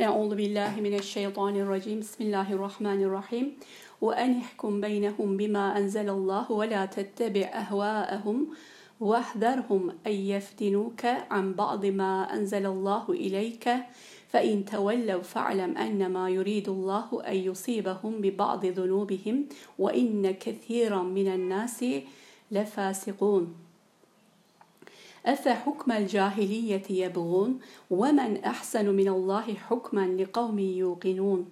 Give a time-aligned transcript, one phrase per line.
[0.00, 2.00] أعوذ بالله من الشيطان الرجيم.
[2.00, 3.46] بسم الله الرحمن الرحيم.
[4.00, 8.48] وأن احكم بينهم بما أنزل الله ولا تتبع أهواءهم
[9.00, 13.68] واحذرهم أن يفتنوك عن بعض ما أنزل الله إليك.
[14.28, 19.36] فإن تولوا فاعلم أنما يريد الله أن يصيبهم ببعض ذنوبهم
[19.78, 21.84] وإن كثيرا من الناس
[22.50, 23.69] لفاسقون.
[25.26, 27.58] أفحكم الجاهلية يبغون
[27.90, 31.50] ومن أحسن من الله حكما لقوم يوقنون؟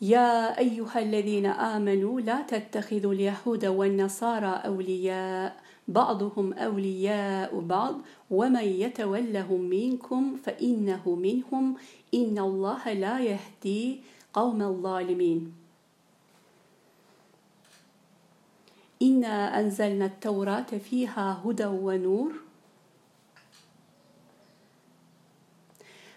[0.00, 5.56] يا أيها الذين آمنوا لا تتخذوا اليهود والنصارى أولياء
[5.88, 11.76] بعضهم أولياء بعض ومن يتولهم منكم فإنه منهم
[12.14, 14.00] إن الله لا يهدي
[14.32, 15.63] قوم الظالمين.
[19.04, 22.32] إنا أنزلنا التوراة فيها هدى ونور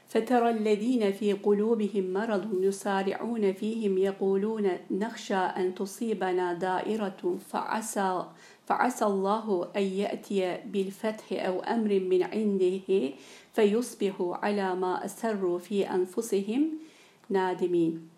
[0.08, 8.26] فترى الذين في قلوبهم مرض يسارعون فيهم يقولون نخشى أن تصيبنا دائرة فعسى
[8.66, 13.14] فعسى الله أن يأتي بالفتح أو أمر من عنده
[13.54, 16.70] فيصبحوا على ما أسروا في أنفسهم
[17.30, 18.17] نادمين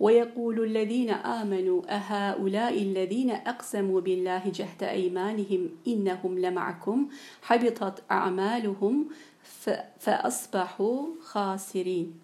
[0.00, 7.08] ويقول الذين آمنوا أهؤلاء الذين أقسموا بالله جهد أيمانهم إنهم لمعكم
[7.42, 9.08] حبطت أعمالهم
[10.00, 12.20] فأصبحوا خاسرين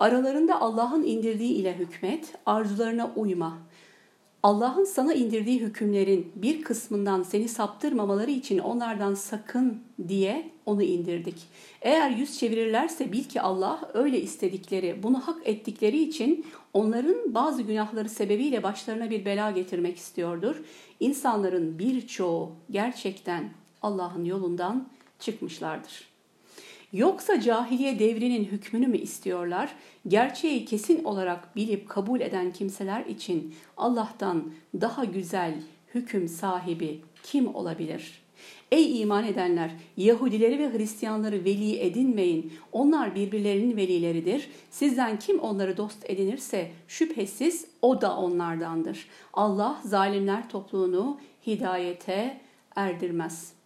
[0.00, 3.58] Aralarında Allah'ın indirdiği ile hükmet, arzularına uyma.
[4.43, 11.35] Allah'ın sana indirdiği hükümlerin bir kısmından seni saptırmamaları için onlardan sakın diye onu indirdik.
[11.81, 18.09] Eğer yüz çevirirlerse bil ki Allah öyle istedikleri, bunu hak ettikleri için onların bazı günahları
[18.09, 20.55] sebebiyle başlarına bir bela getirmek istiyordur.
[20.99, 23.49] İnsanların birçoğu gerçekten
[23.81, 24.87] Allah'ın yolundan
[25.19, 26.08] çıkmışlardır.
[26.93, 29.75] Yoksa cahiliye devrinin hükmünü mü istiyorlar?
[30.07, 34.51] Gerçeği kesin olarak bilip kabul eden kimseler için Allah'tan
[34.81, 35.53] daha güzel
[35.95, 38.21] hüküm sahibi kim olabilir?
[38.71, 39.71] Ey iman edenler!
[39.97, 42.53] Yahudileri ve Hristiyanları veli edinmeyin.
[42.71, 44.49] Onlar birbirlerinin velileridir.
[44.69, 49.07] Sizden kim onları dost edinirse şüphesiz o da onlardandır.
[49.33, 52.41] Allah zalimler topluluğunu hidayete
[52.75, 53.58] erdirmez.''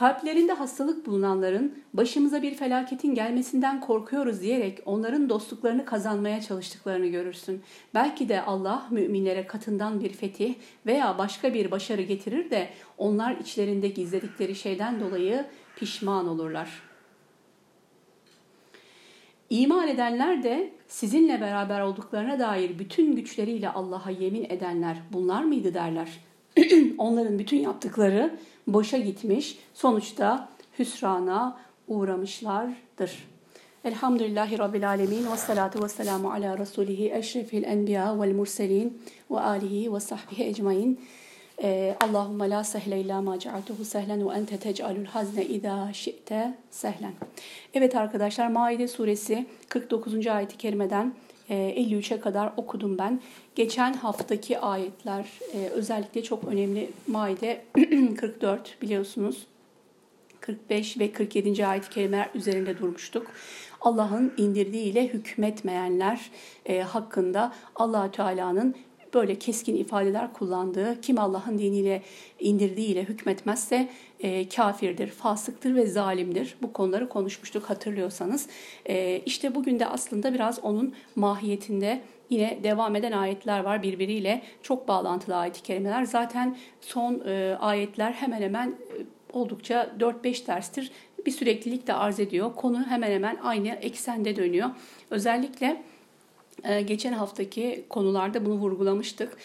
[0.00, 7.62] Kalplerinde hastalık bulunanların başımıza bir felaketin gelmesinden korkuyoruz diyerek onların dostluklarını kazanmaya çalıştıklarını görürsün.
[7.94, 10.54] Belki de Allah müminlere katından bir fetih
[10.86, 12.68] veya başka bir başarı getirir de
[12.98, 15.46] onlar içlerinde gizledikleri şeyden dolayı
[15.76, 16.82] pişman olurlar.
[19.50, 26.08] İman edenler de sizinle beraber olduklarına dair bütün güçleriyle Allah'a yemin edenler bunlar mıydı derler.
[26.98, 28.38] Onların bütün yaptıkları
[28.74, 30.48] boşa gitmiş, sonuçta
[30.78, 31.56] hüsrana
[31.88, 33.28] uğramışlardır.
[33.84, 39.94] Elhamdülillahi Rabbil Alemin ve salatu ve selamu ala Resulihi eşrefil enbiya vel murselin ve alihi
[39.94, 41.00] ve sahbihi ecmain.
[41.62, 47.12] Ee, Allahümme la sehle illa ma cealtuhu sehlen ve ente tec'alul hazne idâ şi'te sehlen.
[47.74, 50.26] Evet arkadaşlar Maide suresi 49.
[50.26, 51.14] ayeti kerimeden
[51.50, 53.20] 53'e kadar okudum ben.
[53.54, 55.26] Geçen haftaki ayetler
[55.70, 56.90] özellikle çok önemli.
[57.06, 57.64] Maide
[58.16, 59.46] 44 biliyorsunuz.
[60.40, 61.66] 45 ve 47.
[61.66, 63.26] ayet kelimeler üzerinde durmuştuk.
[63.80, 66.30] Allah'ın indirdiği ile hükmetmeyenler
[66.86, 68.74] hakkında allah Teala'nın
[69.14, 72.02] böyle keskin ifadeler kullandığı, kim Allah'ın diniyle
[72.40, 73.88] indirdiğiyle hükmetmezse
[74.20, 76.56] e, kafirdir, fasıktır ve zalimdir.
[76.62, 78.46] Bu konuları konuşmuştuk hatırlıyorsanız.
[78.86, 82.00] E, işte bugün de aslında biraz onun mahiyetinde
[82.30, 86.04] yine devam eden ayetler var birbiriyle çok bağlantılı ayet-i kerimeler.
[86.04, 88.74] Zaten son e, ayetler hemen hemen e,
[89.32, 90.92] oldukça 4-5 derstir
[91.26, 92.54] bir süreklilik de arz ediyor.
[92.56, 94.70] Konu hemen hemen aynı eksende dönüyor.
[95.10, 95.82] Özellikle
[96.86, 99.36] geçen haftaki konularda bunu vurgulamıştık.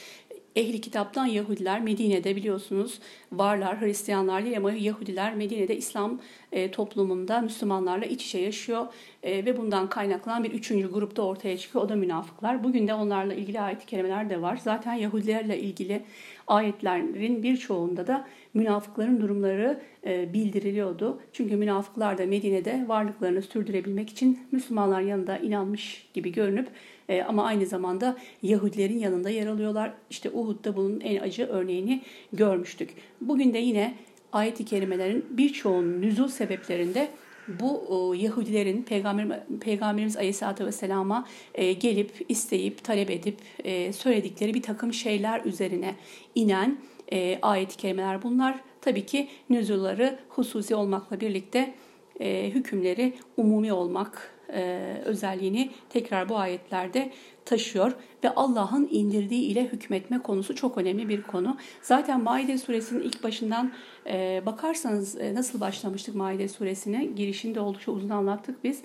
[0.55, 2.99] Ehli kitaptan Yahudiler Medine'de biliyorsunuz
[3.31, 3.81] varlar.
[3.81, 6.19] Hristiyanlar değil ama Yahudiler Medine'de İslam
[6.51, 8.87] e, toplumunda Müslümanlarla iç içe yaşıyor
[9.23, 11.85] e, ve bundan kaynaklanan bir üçüncü grupta ortaya çıkıyor.
[11.85, 12.63] O da münafıklar.
[12.63, 14.59] Bugün de onlarla ilgili ayet kelimeler de var.
[14.63, 16.03] Zaten Yahudilerle ilgili
[16.47, 21.19] ayetlerin birçoğunda da münafıkların durumları e, bildiriliyordu.
[21.33, 26.67] Çünkü münafıklar da Medine'de varlıklarını sürdürebilmek için Müslümanlar yanında inanmış gibi görünüp
[27.09, 29.93] e, ama aynı zamanda Yahudilerin yanında yer alıyorlar.
[30.09, 32.01] İşte Uhud'da bunun en acı örneğini
[32.33, 32.89] görmüştük.
[33.21, 33.95] Bugün de yine
[34.31, 37.09] ayet-i kerimelerin birçoğunun nüzul sebeplerinde
[37.47, 44.93] bu Yahudilerin Peygamber, Peygamberimiz Aleyhisselatü Vesselam'a e, gelip isteyip talep edip e, söyledikleri bir takım
[44.93, 45.95] şeyler üzerine
[46.35, 46.77] inen
[47.11, 48.59] e, ayet-i kerimeler bunlar.
[48.81, 51.73] tabii ki nüzulları hususi olmakla birlikte
[52.19, 57.11] e, hükümleri umumi olmak e, özelliğini tekrar bu ayetlerde
[57.45, 57.91] taşıyor
[58.23, 61.57] ve Allah'ın indirdiği ile hükmetme konusu çok önemli bir konu.
[61.81, 63.71] Zaten Maide suresinin ilk başından
[64.07, 68.81] e, bakarsanız e, nasıl başlamıştık Maide suresine girişinde oldukça uzun anlattık biz.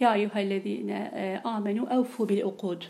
[0.00, 2.82] Ya eyyühellezine e, amenu evfu bil ukud.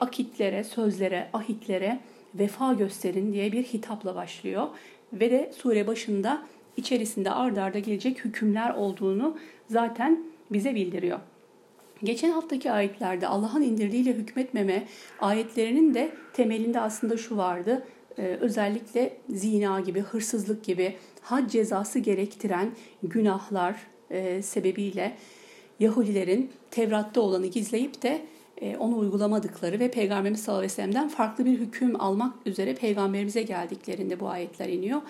[0.00, 2.00] Akitlere, sözlere, ahitlere
[2.34, 4.68] vefa gösterin diye bir hitapla başlıyor.
[5.12, 6.42] Ve de sure başında
[6.76, 9.38] içerisinde ard arda gelecek hükümler olduğunu
[9.70, 11.18] zaten bize bildiriyor.
[12.04, 14.86] Geçen haftaki ayetlerde Allah'ın indirdiğiyle hükmetmeme
[15.20, 17.86] ayetlerinin de temelinde aslında şu vardı.
[18.18, 22.70] Ee, özellikle zina gibi, hırsızlık gibi had cezası gerektiren
[23.02, 23.76] günahlar
[24.10, 25.16] e, sebebiyle
[25.80, 28.20] Yahudilerin Tevrat'ta olanı gizleyip de
[28.78, 34.20] onu uygulamadıkları ve Peygamberimiz sallallahu aleyhi ve sellem'den farklı bir hüküm almak üzere Peygamberimize geldiklerinde
[34.20, 35.00] bu ayetler iniyor.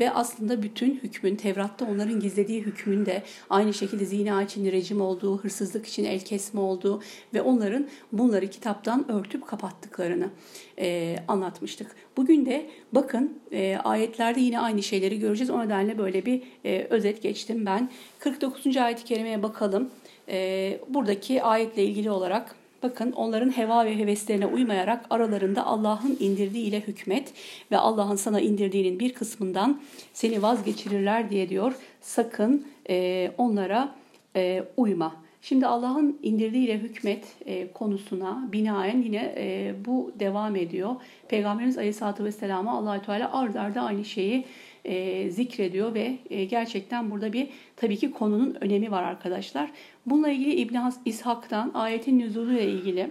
[0.00, 5.38] Ve aslında bütün hükmün, Tevrat'ta onların gizlediği hükmün de aynı şekilde zina için rejim olduğu,
[5.38, 7.02] hırsızlık için el kesme olduğu
[7.34, 10.30] ve onların bunları kitaptan örtüp kapattıklarını
[10.78, 11.96] e, anlatmıştık.
[12.16, 15.50] Bugün de bakın e, ayetlerde yine aynı şeyleri göreceğiz.
[15.50, 17.90] O nedenle böyle bir e, özet geçtim ben.
[18.18, 18.76] 49.
[18.76, 19.90] ayet-i kerimeye bakalım.
[20.28, 26.80] E, buradaki ayetle ilgili olarak Bakın onların heva ve heveslerine uymayarak aralarında Allah'ın indirdiği ile
[26.80, 27.32] hükmet
[27.70, 29.80] ve Allah'ın sana indirdiğinin bir kısmından
[30.12, 31.74] seni vazgeçirirler diye diyor.
[32.00, 33.94] Sakın e, onlara
[34.36, 35.16] e, uyma.
[35.42, 40.96] Şimdi Allah'ın indirdiğiyle hükmet e, konusuna binaen yine e, bu devam ediyor.
[41.28, 44.44] Peygamberimiz Aleyhisselatü Vesselam'a allah Teala ard arda aynı şeyi
[44.84, 49.70] e, zikrediyor ve e, gerçekten burada bir tabii ki konunun önemi var arkadaşlar.
[50.06, 53.10] Bununla ilgili İbn İshak'tan ayetin nüzulu ile ilgili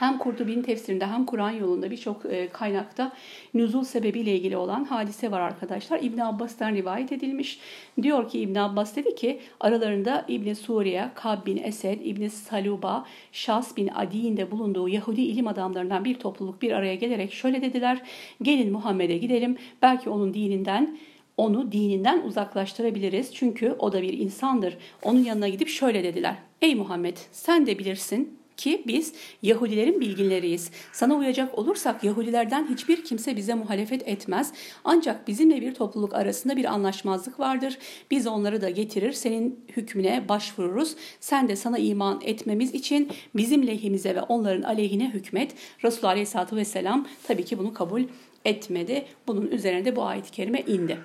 [0.00, 3.12] hem Kurtubi'nin tefsirinde hem Kur'an yolunda birçok e, kaynakta
[3.54, 6.02] nüzul sebebiyle ilgili olan hadise var arkadaşlar.
[6.02, 7.60] İbn Abbas'tan rivayet edilmiş.
[8.02, 13.76] Diyor ki İbn Abbas dedi ki aralarında İbn Suriye, Kab bin Esed, İbn Saluba, Şas
[13.76, 18.02] bin Adi'nin de bulunduğu Yahudi ilim adamlarından bir topluluk bir araya gelerek şöyle dediler.
[18.42, 19.56] Gelin Muhammed'e gidelim.
[19.82, 20.98] Belki onun dininden
[21.36, 23.34] onu dininden uzaklaştırabiliriz.
[23.34, 24.76] Çünkü o da bir insandır.
[25.02, 26.34] Onun yanına gidip şöyle dediler.
[26.62, 29.12] Ey Muhammed sen de bilirsin ki biz
[29.42, 30.70] Yahudilerin bilginleriyiz.
[30.92, 34.52] Sana uyacak olursak Yahudilerden hiçbir kimse bize muhalefet etmez.
[34.84, 37.78] Ancak bizimle bir topluluk arasında bir anlaşmazlık vardır.
[38.10, 40.96] Biz onları da getirir senin hükmüne başvururuz.
[41.20, 45.54] Sen de sana iman etmemiz için bizim lehimize ve onların aleyhine hükmet.
[45.84, 48.02] Resulullah Aleyhisselatü Vesselam tabii ki bunu kabul
[48.44, 49.04] etmedi.
[49.26, 50.98] Bunun üzerine de bu ayet-i kerime indi.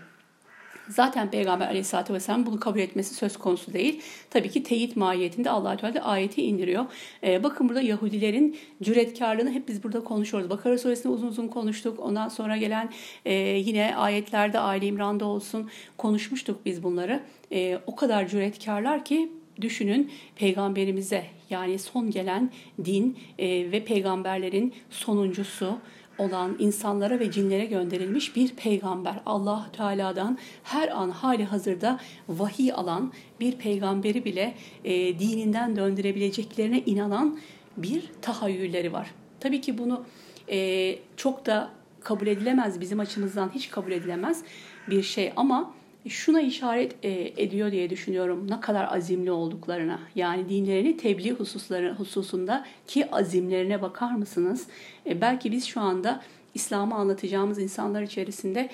[0.89, 4.01] Zaten Peygamber aleyhissalatü vesselam bunu kabul etmesi söz konusu değil.
[4.29, 6.85] Tabii ki teyit mahiyetinde allah Teala ayeti indiriyor.
[7.23, 10.49] Ee, bakın burada Yahudilerin cüretkarlığını hep biz burada konuşuyoruz.
[10.49, 11.99] Bakara suresinde uzun uzun konuştuk.
[11.99, 12.89] Ondan sonra gelen
[13.25, 17.23] e, yine ayetlerde Aile İmran'da olsun konuşmuştuk biz bunları.
[17.51, 19.31] E, o kadar cüretkarlar ki
[19.61, 22.51] düşünün peygamberimize yani son gelen
[22.85, 25.77] din e, ve peygamberlerin sonuncusu
[26.17, 29.15] olan insanlara ve cinlere gönderilmiş bir peygamber.
[29.25, 37.39] Allah Teala'dan her an hali hazırda vahiy alan bir peygamberi bile e, dininden döndürebileceklerine inanan
[37.77, 39.11] bir tahayyülleri var.
[39.39, 40.03] Tabii ki bunu
[40.51, 41.69] e, çok da
[42.03, 44.43] kabul edilemez bizim açımızdan hiç kabul edilemez
[44.89, 45.73] bir şey ama
[46.09, 49.99] şuna işaret e, ediyor diye düşünüyorum ne kadar azimli olduklarına.
[50.15, 54.67] Yani dinlerini tebliğ hususları hususunda ki azimlerine bakar mısınız?
[55.05, 56.21] E, belki biz şu anda
[56.53, 58.69] İslam'ı anlatacağımız insanlar içerisinde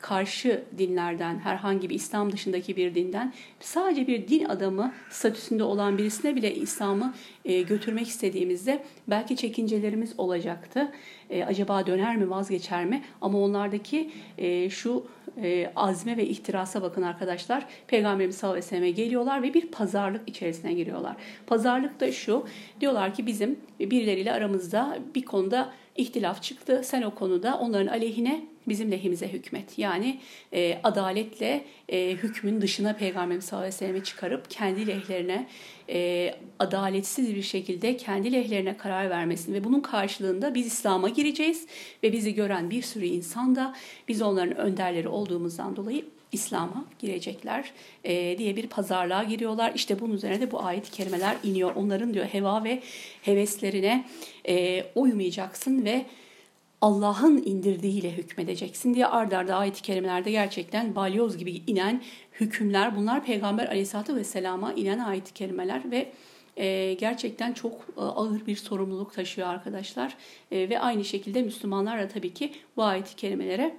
[0.00, 6.36] karşı dinlerden, herhangi bir İslam dışındaki bir dinden sadece bir din adamı statüsünde olan birisine
[6.36, 7.14] bile İslam'ı
[7.44, 10.92] e, götürmek istediğimizde belki çekincelerimiz olacaktı.
[11.30, 13.02] E, acaba döner mi, vazgeçer mi?
[13.20, 15.06] Ama onlardaki e, şu
[15.42, 17.66] e, azme ve ihtirasa bakın arkadaşlar.
[17.86, 21.16] Peygamberimiz sallallahu aleyhi ve selleme geliyorlar ve bir pazarlık içerisine giriyorlar.
[21.46, 22.46] Pazarlık da şu,
[22.80, 26.80] diyorlar ki bizim birileriyle aramızda bir konuda ihtilaf çıktı.
[26.84, 29.78] Sen o konuda onların aleyhine bizim lehimize hükmet.
[29.78, 30.20] Yani
[30.52, 35.48] e, adaletle e, hükmün dışına Peygamberimiz sallallahu aleyhi ve sellem'i çıkarıp kendi lehlerine
[35.88, 41.66] e, adaletsiz bir şekilde kendi lehlerine karar vermesini ve bunun karşılığında biz İslam'a gireceğiz
[42.02, 43.74] ve bizi gören bir sürü insan da
[44.08, 47.72] biz onların önderleri olduğumuzdan dolayı İslam'a girecekler
[48.04, 49.72] e, diye bir pazarlığa giriyorlar.
[49.74, 51.74] İşte bunun üzerine de bu ayet-i kerimeler iniyor.
[51.74, 52.82] Onların diyor heva ve
[53.22, 54.04] heveslerine
[54.48, 56.06] e, uymayacaksın ve
[56.80, 63.66] Allah'ın indirdiğiyle hükmedeceksin diye ard arda ayet-i kerimelerde gerçekten balyoz gibi inen hükümler bunlar Peygamber
[63.66, 66.12] aleyhissalatü vesselama inen ayet-i kerimeler ve
[66.56, 70.16] e, gerçekten çok e, ağır bir sorumluluk taşıyor arkadaşlar.
[70.50, 73.76] E, ve aynı şekilde Müslümanlar da tabii ki bu ayet-i kerimelere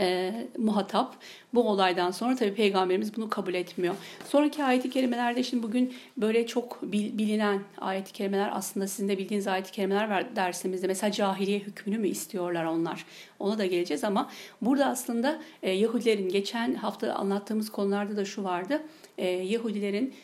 [0.00, 1.16] e, muhatap.
[1.54, 3.94] Bu olaydan sonra tabii peygamberimiz bunu kabul etmiyor.
[4.28, 9.72] Sonraki ayet-i kerimelerde şimdi bugün böyle çok bilinen ayet-i kerimeler aslında sizin de bildiğiniz ayet-i
[9.72, 10.86] kerimeler var dersimizde.
[10.86, 13.04] Mesela cahiliye hükmünü mü istiyorlar onlar?
[13.38, 14.30] Ona da geleceğiz ama
[14.62, 18.82] burada aslında e, Yahudilerin geçen hafta anlattığımız konularda da şu vardı.
[19.18, 20.14] E, Yahudilerin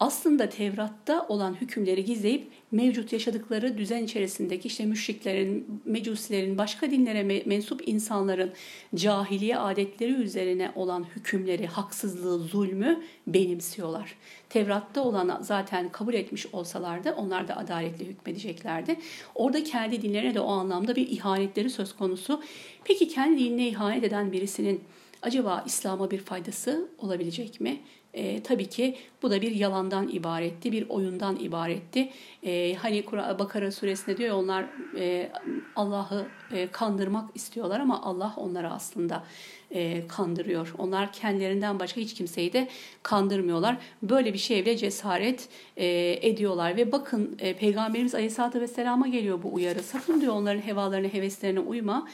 [0.00, 7.88] aslında Tevrat'ta olan hükümleri gizleyip mevcut yaşadıkları düzen içerisindeki işte müşriklerin, mecusilerin, başka dinlere mensup
[7.88, 8.52] insanların
[8.94, 14.14] cahiliye adetleri üzerine olan hükümleri, haksızlığı, zulmü benimsiyorlar.
[14.48, 18.96] Tevrat'ta olan zaten kabul etmiş olsalardı onlar da adaletle hükmedeceklerdi.
[19.34, 22.42] Orada kendi dinlerine de o anlamda bir ihanetleri söz konusu.
[22.84, 24.80] Peki kendi dinine ihanet eden birisinin
[25.22, 27.80] acaba İslam'a bir faydası olabilecek mi?
[28.16, 32.10] E, tabii ki bu da bir yalandan ibaretti, bir oyundan ibaretti.
[32.42, 33.04] E, hani
[33.38, 34.64] Bakara suresinde diyor onlar
[34.98, 35.32] e,
[35.76, 39.24] Allah'ı e, kandırmak istiyorlar ama Allah onları aslında
[39.70, 40.74] e, kandırıyor.
[40.78, 42.68] Onlar kendilerinden başka hiç kimseyi de
[43.02, 43.76] kandırmıyorlar.
[44.02, 49.82] Böyle bir şeyle cesaret e, ediyorlar ve bakın e, Peygamberimiz Aleyhisselatü Vesselam'a geliyor bu uyarı.
[49.82, 52.08] Sakın diyor onların hevalarına, heveslerine uyma.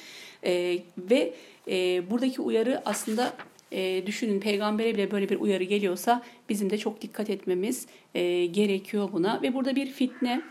[0.45, 1.35] E, ve
[1.69, 3.33] e, buradaki uyarı aslında
[3.73, 9.09] e, düşünün peygambere bile böyle bir uyarı geliyorsa bizim de çok dikkat etmemiz e, gerekiyor
[9.13, 9.43] buna.
[9.43, 10.43] Ve burada bir fitne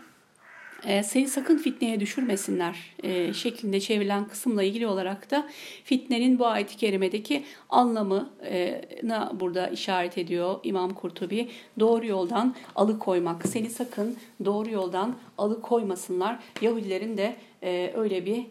[0.86, 5.48] e, seni sakın fitneye düşürmesinler e, şeklinde çevrilen kısımla ilgili olarak da
[5.84, 11.48] fitnenin bu ayet-i kerimedeki anlamına burada işaret ediyor İmam Kurtubi.
[11.80, 13.48] Doğru yoldan alıkoymak.
[13.48, 16.38] Seni sakın doğru yoldan alıkoymasınlar.
[16.60, 18.46] Yahudilerin de e, öyle bir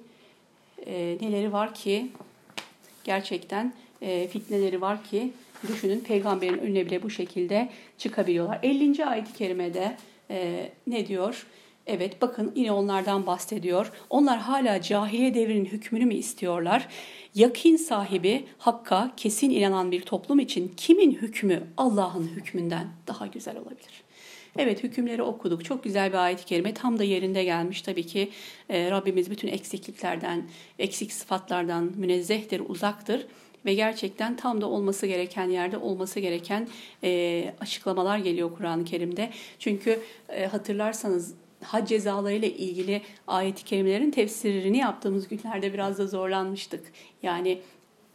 [0.86, 2.08] e, neleri var ki
[3.04, 5.32] gerçekten e, fitneleri var ki
[5.68, 8.60] düşünün peygamberin önüne bile bu şekilde çıkabiliyorlar.
[8.64, 9.06] 50.
[9.06, 9.98] ayet-i kerimede
[10.30, 11.46] e, ne diyor?
[11.88, 13.92] Evet bakın yine onlardan bahsediyor.
[14.10, 16.88] Onlar hala cahiliye devrinin hükmünü mü istiyorlar?
[17.36, 24.04] Yakin sahibi hakka kesin inanan bir toplum için kimin hükmü Allah'ın hükmünden daha güzel olabilir?
[24.58, 25.66] Evet hükümleri okuduk.
[25.66, 26.74] Çok güzel bir ayet-i kerime.
[26.74, 28.30] Tam da yerinde gelmiş tabii ki.
[28.70, 30.44] E, Rabbimiz bütün eksikliklerden,
[30.80, 33.26] eksik sıfatlardan münezzehtir, uzaktır
[33.66, 36.68] ve gerçekten tam da olması gereken yerde olması gereken
[37.04, 39.30] e, açıklamalar geliyor Kur'an-ı Kerim'de.
[39.60, 40.00] Çünkü
[40.30, 46.92] e, hatırlarsanız hac cezalarıyla ilgili ayet-i kerimelerin tefsirini yaptığımız günlerde biraz da zorlanmıştık.
[47.24, 47.62] Yani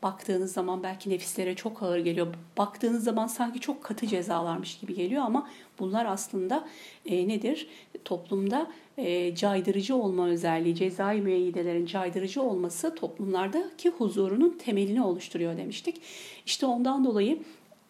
[0.02, 2.34] baktığınız zaman belki nefislere çok ağır geliyor.
[2.58, 6.68] Baktığınız zaman sanki çok katı cezalarmış gibi geliyor ama bunlar aslında
[7.06, 7.68] e, nedir?
[8.04, 15.96] Toplumda e, caydırıcı olma özelliği, cezai müeyyidelerin caydırıcı olması toplumlardaki huzurunun temelini oluşturuyor demiştik.
[16.46, 17.38] İşte ondan dolayı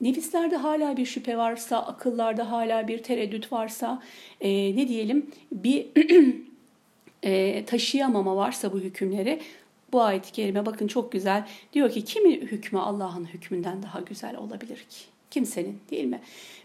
[0.00, 4.02] nefislerde hala bir şüphe varsa, akıllarda hala bir tereddüt varsa,
[4.40, 5.86] e, ne diyelim bir
[7.22, 9.40] e, taşıyamama varsa bu hükümleri
[9.92, 11.46] bu ayet-i kerime bakın çok güzel.
[11.72, 15.15] Diyor ki kimin hükmü Allah'ın hükmünden daha güzel olabilir ki?
[15.36, 16.20] Kimsenin değil mi?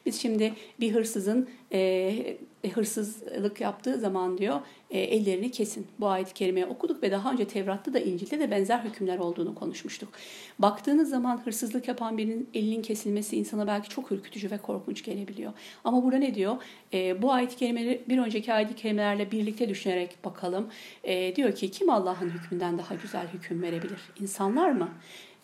[0.06, 2.38] Biz şimdi bir hırsızın e,
[2.74, 4.60] hırsızlık yaptığı zaman diyor
[4.90, 5.88] e, ellerini kesin.
[6.00, 10.10] Bu ayet-i kerimeyi okuduk ve daha önce Tevrat'ta da İncil'de de benzer hükümler olduğunu konuşmuştuk.
[10.60, 15.54] Baktığınız zaman hırsızlık yapan birinin elinin kesilmesi insana belki çok ürkütücü ve korkunç gelebiliyor.
[15.84, 16.56] Ama burada ne diyor?
[16.94, 20.68] E, bu ayet-i kerimeleri bir önceki ayet-i kerimelerle birlikte düşünerek bakalım.
[21.04, 24.00] E, diyor ki kim Allah'ın hükmünden daha güzel hüküm verebilir?
[24.22, 24.90] İnsanlar mı?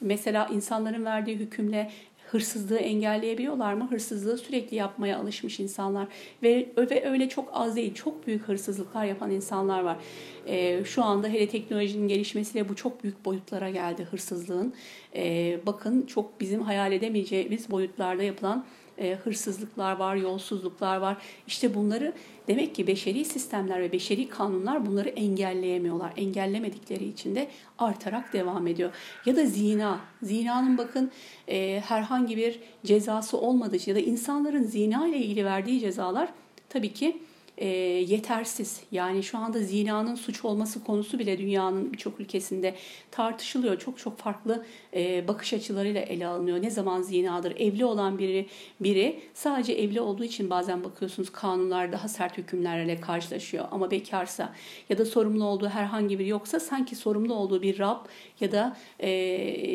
[0.01, 1.91] Mesela insanların verdiği hükümle
[2.31, 3.87] hırsızlığı engelleyebiliyorlar mı?
[3.89, 6.07] Hırsızlığı sürekli yapmaya alışmış insanlar
[6.43, 9.97] ve, ve öyle çok az değil, çok büyük hırsızlıklar yapan insanlar var.
[10.45, 14.73] E, şu anda hele teknolojinin gelişmesiyle bu çok büyük boyutlara geldi hırsızlığın.
[15.15, 18.65] E, bakın çok bizim hayal edemeyeceğimiz boyutlarda yapılan
[18.97, 21.17] e, hırsızlıklar var, yolsuzluklar var.
[21.47, 22.13] İşte bunları
[22.47, 26.13] demek ki beşeri sistemler ve beşeri kanunlar bunları engelleyemiyorlar.
[26.17, 28.91] Engellemedikleri için de artarak devam ediyor.
[29.25, 29.99] Ya da zina.
[30.23, 31.11] Zinanın bakın
[31.47, 36.29] e, herhangi bir cezası olmadığı ya da insanların zina ile ilgili verdiği cezalar
[36.69, 37.17] tabii ki
[37.57, 37.67] e,
[38.07, 38.81] yetersiz.
[38.91, 42.75] Yani şu anda zinanın suç olması konusu bile dünyanın birçok ülkesinde
[43.11, 43.79] tartışılıyor.
[43.79, 46.61] Çok çok farklı e, bakış açılarıyla ele alınıyor.
[46.61, 47.55] Ne zaman zinadır?
[47.59, 48.47] Evli olan biri
[48.79, 53.65] biri sadece evli olduğu için bazen bakıyorsunuz kanunlar daha sert hükümlerle karşılaşıyor.
[53.71, 54.53] Ama bekarsa
[54.89, 58.05] ya da sorumlu olduğu herhangi bir yoksa sanki sorumlu olduğu bir Rab
[58.39, 59.09] ya da e,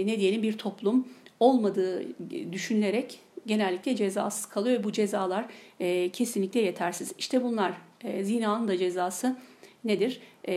[0.07, 1.07] ne diyelim bir toplum
[1.41, 2.05] olmadığı
[2.53, 5.45] düşünülerek genellikle cezasız kalıyor bu cezalar
[5.81, 7.13] e, kesinlikle yetersiz.
[7.19, 7.73] İşte bunlar
[8.05, 9.37] e, zinanın da cezası
[9.85, 10.21] nedir?
[10.49, 10.55] E,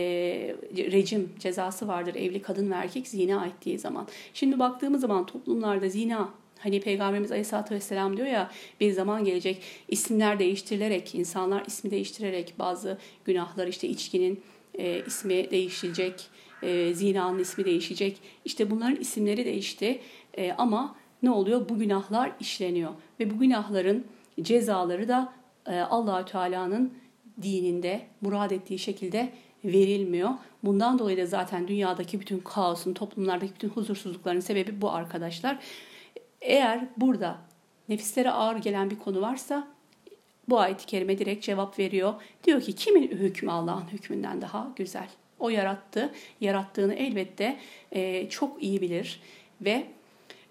[0.76, 4.08] rejim cezası vardır evli kadın ve erkek zina ettiği zaman.
[4.34, 8.50] Şimdi baktığımız zaman toplumlarda zina Hani Peygamberimiz Aleyhisselatü Vesselam diyor ya
[8.80, 14.40] bir zaman gelecek isimler değiştirilerek, insanlar ismi değiştirerek bazı günahlar işte içkinin
[14.74, 16.28] e, ismi değişilecek,
[16.62, 18.16] e, zinanın ismi değişecek.
[18.44, 20.00] İşte bunların isimleri değişti
[20.38, 21.68] e, ama ne oluyor?
[21.68, 24.04] Bu günahlar işleniyor ve bu günahların
[24.40, 25.32] cezaları da
[25.66, 26.92] e, Allahü Teala'nın
[27.42, 29.32] dininde murad ettiği şekilde
[29.64, 30.30] verilmiyor.
[30.62, 35.58] Bundan dolayı da zaten dünyadaki bütün kaosun, toplumlardaki bütün huzursuzlukların sebebi bu arkadaşlar.
[36.40, 37.38] Eğer burada
[37.88, 39.68] nefislere ağır gelen bir konu varsa
[40.48, 42.14] bu ayet-i kerime direkt cevap veriyor.
[42.44, 45.08] Diyor ki kimin hükmü Allah'ın hükmünden daha güzel?
[45.38, 46.12] O yarattı.
[46.40, 47.56] Yarattığını elbette
[47.92, 49.20] e, çok iyi bilir
[49.60, 49.86] ve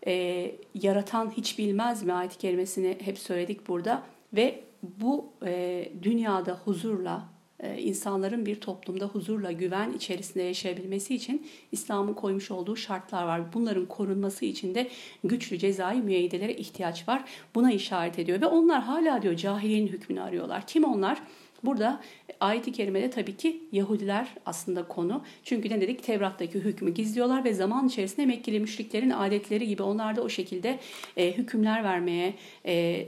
[0.08, 7.36] e, yaratan hiç bilmez mi ayet-i kerimesini hep söyledik burada ve bu e, dünyada huzurla
[7.60, 13.54] e, insanların bir toplumda huzurla güven içerisinde yaşayabilmesi için İslam'ın koymuş olduğu şartlar var.
[13.54, 14.90] Bunların korunması için de
[15.24, 17.26] güçlü cezai müeyyidelere ihtiyaç var.
[17.56, 20.68] Buna işaret ediyor ve onlar hala diyor cahiliyenin hükmünü arıyorlar.
[20.68, 21.22] Kim onlar?
[21.66, 22.02] Burada
[22.40, 25.24] ayet-i kerimede tabii ki Yahudiler aslında konu.
[25.44, 26.04] Çünkü ne dedik?
[26.04, 30.80] Tevrat'taki hükmü gizliyorlar ve zaman içerisinde Mekkeli müşriklerin adetleri gibi onlar da o şekilde
[31.18, 32.34] e, hükümler vermeye,
[32.66, 33.06] e,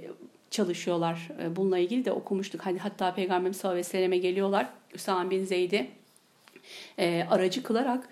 [0.52, 1.30] çalışıyorlar.
[1.44, 2.66] E, bununla ilgili de okumuştuk.
[2.66, 4.70] Hani hatta Peygamberimiz sallallahu aleyhi ve geliyorlar.
[4.94, 5.88] Üsame bin Zeyd'i
[7.00, 8.10] e, aracı kılarak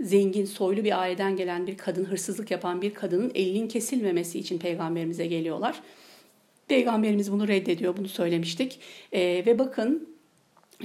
[0.00, 5.26] zengin, soylu bir aileden gelen bir kadın, hırsızlık yapan bir kadının elinin kesilmemesi için peygamberimize
[5.26, 5.80] geliyorlar.
[6.68, 8.80] Peygamberimiz bunu reddediyor, bunu söylemiştik.
[9.12, 10.08] E, ve bakın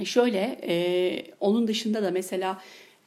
[0.04, 2.60] şöyle, e, onun dışında da mesela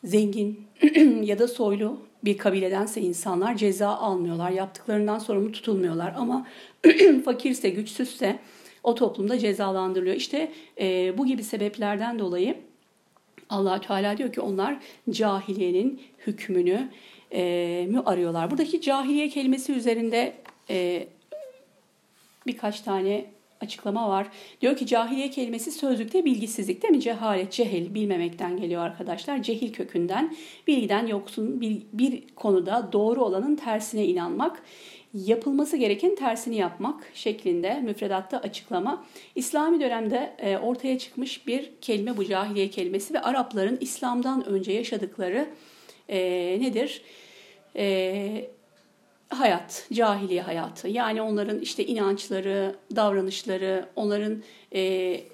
[0.04, 0.68] zengin
[1.24, 4.52] ya da soylu bir kabiledense insanlar ceza almıyorlar.
[4.52, 6.14] Yaptıklarından sorumlu tutulmuyorlar.
[6.18, 6.48] Ama
[7.26, 8.40] fakirse, güçsüzse
[8.84, 10.16] o toplumda cezalandırılıyor.
[10.16, 12.56] İşte e, bu gibi sebeplerden dolayı
[13.50, 16.90] allah Teala diyor ki onlar cahiliyenin hükmünü
[17.32, 18.52] e, mü arıyorlar.
[18.52, 20.34] Buradaki cahiliye kelimesi üzerinde
[20.70, 21.08] e,
[22.48, 23.26] birkaç tane
[23.64, 24.28] açıklama var.
[24.62, 27.02] Diyor ki cahiliye kelimesi sözlükte bilgisizlik değil mi?
[27.02, 29.44] Cehalet, cehil, bilmemekten geliyor arkadaşlar.
[29.44, 30.36] Cehil kökünden,
[30.68, 34.64] bilgiden yoksun bir, bir konuda doğru olanın tersine inanmak,
[35.14, 39.06] yapılması gereken tersini yapmak şeklinde müfredatta açıklama.
[39.36, 45.48] İslami dönemde e, ortaya çıkmış bir kelime bu cahiliye kelimesi ve Arapların İslam'dan önce yaşadıkları
[46.10, 46.20] e,
[46.62, 47.02] nedir?
[47.76, 48.50] E,
[49.40, 50.88] hayat, cahiliye hayatı.
[50.88, 54.82] Yani onların işte inançları, davranışları, onların e,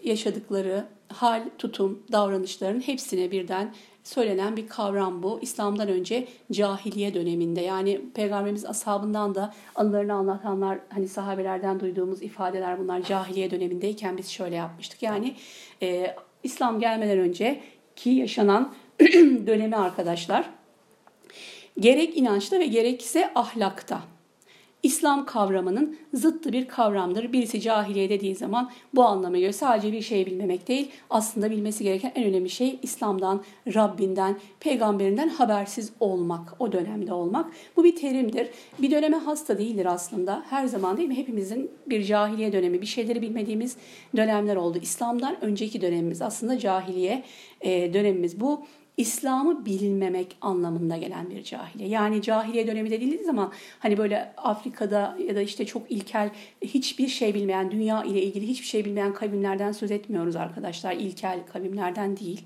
[0.03, 5.39] yaşadıkları hal, tutum, davranışların hepsine birden söylenen bir kavram bu.
[5.41, 13.01] İslam'dan önce cahiliye döneminde yani Peygamberimiz ashabından da anılarını anlatanlar hani sahabelerden duyduğumuz ifadeler bunlar
[13.01, 15.03] cahiliye dönemindeyken biz şöyle yapmıştık.
[15.03, 15.35] Yani
[15.81, 17.61] e, İslam gelmeden önce
[17.95, 18.73] ki yaşanan
[19.47, 20.49] dönemi arkadaşlar
[21.79, 24.01] gerek inançta ve gerekse ahlakta.
[24.83, 27.33] İslam kavramının zıttı bir kavramdır.
[27.33, 32.11] Birisi cahiliye dediği zaman bu anlama göre sadece bir şey bilmemek değil, aslında bilmesi gereken
[32.15, 33.43] en önemli şey İslam'dan,
[33.75, 37.51] Rabbinden, peygamberinden habersiz olmak, o dönemde olmak.
[37.77, 38.47] Bu bir terimdir.
[38.79, 40.43] Bir döneme hasta değildir aslında.
[40.49, 41.17] Her zaman değil mi?
[41.17, 43.77] Hepimizin bir cahiliye dönemi, bir şeyleri bilmediğimiz
[44.15, 44.79] dönemler oldu.
[44.81, 47.23] İslam'dan önceki dönemimiz aslında cahiliye
[47.65, 48.39] dönemimiz.
[48.39, 48.65] Bu
[48.99, 51.89] İslam'ı bilmemek anlamında gelen bir cahiliye.
[51.89, 56.29] Yani cahiliye dönemi dediğiniz zaman hani böyle Afrika'da ya da işte çok ilkel
[56.61, 60.93] hiçbir şey bilmeyen, dünya ile ilgili hiçbir şey bilmeyen kavimlerden söz etmiyoruz arkadaşlar.
[60.93, 62.41] İlkel kavimlerden değil.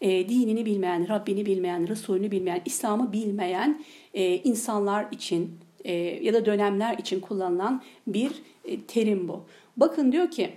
[0.00, 6.46] E, dinini bilmeyen, Rabbini bilmeyen, Resulünü bilmeyen, İslam'ı bilmeyen e, insanlar için e, ya da
[6.46, 8.32] dönemler için kullanılan bir
[8.64, 9.44] e, terim bu.
[9.76, 10.50] Bakın diyor ki...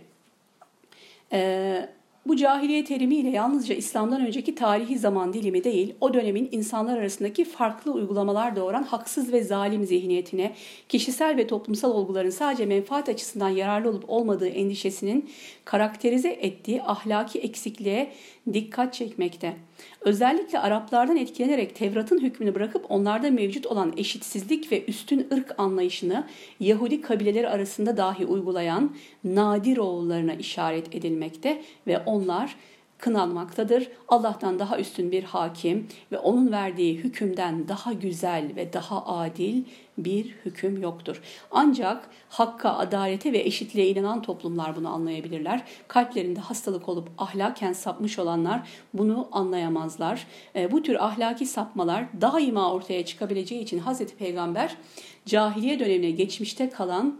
[1.34, 1.99] E,
[2.30, 7.92] bu cahiliye terimiyle yalnızca İslam'dan önceki tarihi zaman dilimi değil, o dönemin insanlar arasındaki farklı
[7.92, 10.56] uygulamalar doğuran haksız ve zalim zihniyetine,
[10.89, 15.30] kişisel ve toplumsal olguların sadece menfaat açısından yararlı olup olmadığı endişesinin
[15.65, 18.12] karakterize ettiği ahlaki eksikliğe
[18.54, 19.56] dikkat çekmekte.
[20.02, 26.28] Özellikle Araplardan etkilenerek Tevrat'ın hükmünü bırakıp onlarda mevcut olan eşitsizlik ve üstün ırk anlayışını
[26.60, 32.56] Yahudi kabileleri arasında dahi uygulayan nadir oğullarına işaret edilmekte ve onlar
[33.00, 33.88] kınanmaktadır.
[34.08, 39.64] Allah'tan daha üstün bir hakim ve onun verdiği hükümden daha güzel ve daha adil
[39.98, 41.22] bir hüküm yoktur.
[41.52, 45.64] Ancak hakka, adalete ve eşitliğe inanan toplumlar bunu anlayabilirler.
[45.88, 50.28] Kalplerinde hastalık olup ahlaken sapmış olanlar bunu anlayamazlar.
[50.56, 54.76] E, bu tür ahlaki sapmalar daima ortaya çıkabileceği için Hazreti Peygamber
[55.26, 57.16] cahiliye dönemine geçmişte kalan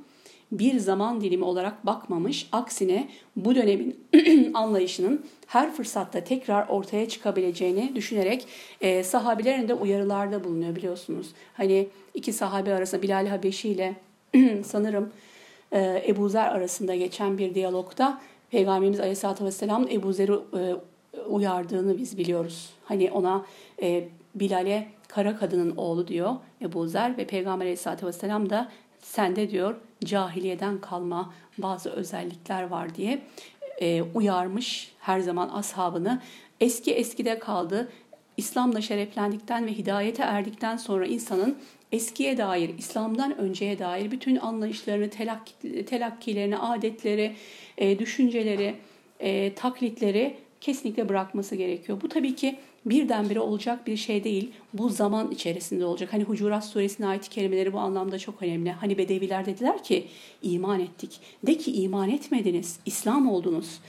[0.52, 2.50] bir zaman dilimi olarak bakmamış.
[2.52, 4.00] Aksine bu dönemin
[4.54, 8.48] anlayışının her fırsatta tekrar ortaya çıkabileceğini düşünerek
[8.82, 11.28] e, sahabilerin de uyarılarda bulunuyor biliyorsunuz.
[11.54, 13.96] Hani iki sahabe arasında Bilal Habeşi ile
[14.66, 15.10] sanırım
[15.72, 20.76] e, Ebu Zer arasında geçen bir diyalogda Peygamberimiz Aleyhisselatü Vesselam'ın Ebu Zer'i e,
[21.28, 22.70] uyardığını biz biliyoruz.
[22.86, 23.46] Hani ona
[23.82, 29.76] e, Bilal'e kara kadının oğlu diyor Ebu Zer ve Peygamber Aleyhisselatü Vesselam da sende diyor
[30.06, 33.22] cahiliyeden kalma bazı özellikler var diye
[33.82, 36.22] e, uyarmış her zaman ashabını.
[36.60, 37.92] Eski eskide kaldı.
[38.38, 41.58] İslam'la şereflendikten ve hidayete erdikten sonra insanın
[41.92, 47.36] eskiye dair, İslam'dan önceye dair bütün anlayışlarını, telakki, telakkilerini, adetleri,
[47.78, 48.76] e, düşünceleri,
[49.20, 52.02] e, taklitleri kesinlikle bırakması gerekiyor.
[52.02, 54.52] Bu tabii ki birdenbire olacak bir şey değil.
[54.74, 56.14] Bu zaman içerisinde olacak.
[56.14, 58.72] Hani Hucurat suresine ait kelimeleri bu anlamda çok önemli.
[58.72, 60.08] Hani Bedeviler dediler ki
[60.42, 61.20] iman ettik.
[61.48, 63.80] De ki iman etmediniz, İslam oldunuz.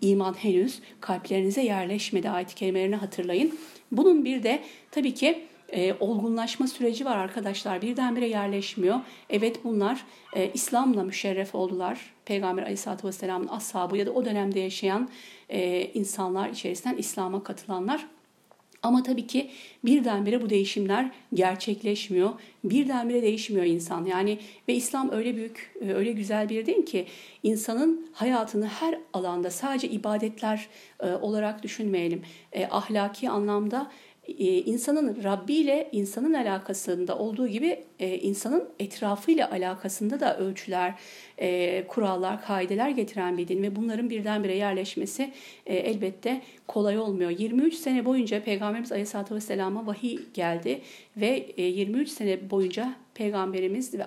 [0.00, 3.58] İman henüz kalplerinize yerleşmedi ayet kelimelerini hatırlayın.
[3.92, 7.82] Bunun bir de tabii ki e, olgunlaşma süreci var arkadaşlar.
[7.82, 9.00] Birdenbire yerleşmiyor.
[9.30, 10.04] Evet bunlar
[10.36, 12.00] e, İslam'la müşerref oldular.
[12.24, 15.08] Peygamber Aleyhisselatü Vesselam'ın ashabı ya da o dönemde yaşayan
[15.48, 18.06] e, insanlar içerisinden İslam'a katılanlar.
[18.82, 19.50] Ama tabii ki
[19.84, 22.30] birdenbire bu değişimler gerçekleşmiyor.
[22.64, 24.04] Birdenbire değişmiyor insan.
[24.04, 24.38] Yani
[24.68, 27.06] ve İslam öyle büyük, e, öyle güzel bir din ki
[27.42, 30.68] insanın hayatını her alanda sadece ibadetler
[31.00, 32.22] e, olarak düşünmeyelim.
[32.52, 33.90] E, ahlaki anlamda
[34.38, 40.94] insanın Rabbi ile insanın alakasında olduğu gibi e, insanın etrafıyla alakasında da ölçüler,
[41.38, 45.32] e, kurallar, kaideler getiren bir din ve bunların birdenbire yerleşmesi
[45.66, 47.30] elbette kolay olmuyor.
[47.30, 50.80] 23 sene boyunca Peygamberimiz Aleyhisselatü Vesselam'a vahiy geldi
[51.16, 54.06] ve 23 sene boyunca Peygamberimiz ve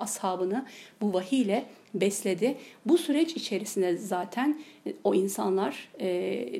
[0.00, 0.66] ashabını
[1.00, 2.56] bu vahiy ile besledi.
[2.86, 6.06] Bu süreç içerisinde zaten e, o insanlar e,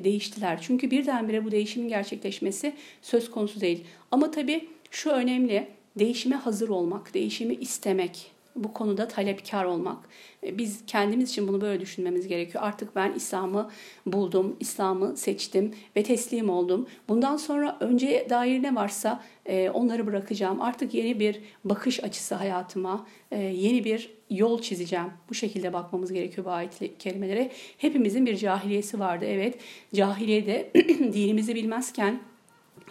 [0.03, 0.61] değiştiler.
[0.61, 3.83] Çünkü birdenbire bu değişimin gerçekleşmesi söz konusu değil.
[4.11, 5.67] Ama tabii şu önemli,
[5.99, 9.97] değişime hazır olmak, değişimi istemek, bu konuda talepkar olmak.
[10.43, 12.63] E, biz kendimiz için bunu böyle düşünmemiz gerekiyor.
[12.63, 13.69] Artık ben İslam'ı
[14.05, 16.87] buldum, İslam'ı seçtim ve teslim oldum.
[17.09, 20.61] Bundan sonra önceye dair ne varsa e, onları bırakacağım.
[20.61, 25.11] Artık yeni bir bakış açısı hayatıma, e, yeni bir yol çizeceğim.
[25.29, 27.51] Bu şekilde bakmamız gerekiyor bu ayet kelimelere.
[27.77, 29.25] Hepimizin bir cahiliyesi vardı.
[29.27, 29.59] Evet,
[29.93, 30.71] cahiliyede
[31.13, 32.19] dinimizi bilmezken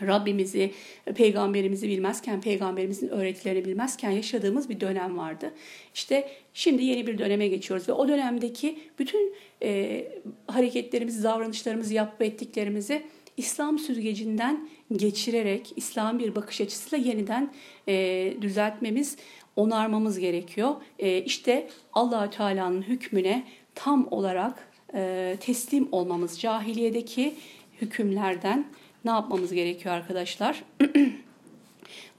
[0.02, 0.70] Rabbimizi,
[1.14, 5.54] peygamberimizi bilmezken, peygamberimizin öğretilerini bilmezken yaşadığımız bir dönem vardı.
[5.94, 10.04] İşte şimdi yeni bir döneme geçiyoruz ve o dönemdeki bütün e,
[10.46, 13.02] hareketlerimizi, davranışlarımızı, yapıp ettiklerimizi
[13.36, 17.52] İslam süzgecinden geçirerek İslam bir bakış açısıyla yeniden
[17.88, 19.16] e, düzeltmemiz,
[19.56, 20.74] onarmamız gerekiyor.
[20.98, 27.34] E, işte Allahü Teala'nın hükmüne tam olarak e, teslim olmamız, cahiliyedeki
[27.80, 28.66] hükümlerden
[29.04, 30.64] ne yapmamız gerekiyor arkadaşlar?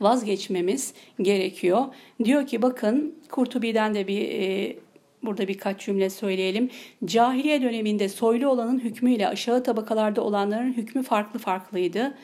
[0.02, 1.86] Vazgeçmemiz gerekiyor.
[2.24, 4.76] Diyor ki bakın Kurtubi'den de bir e,
[5.24, 6.70] burada birkaç cümle söyleyelim.
[7.06, 12.18] Cahiliye döneminde soylu olanın hükmüyle aşağı tabakalarda olanların hükmü farklı farklıydı.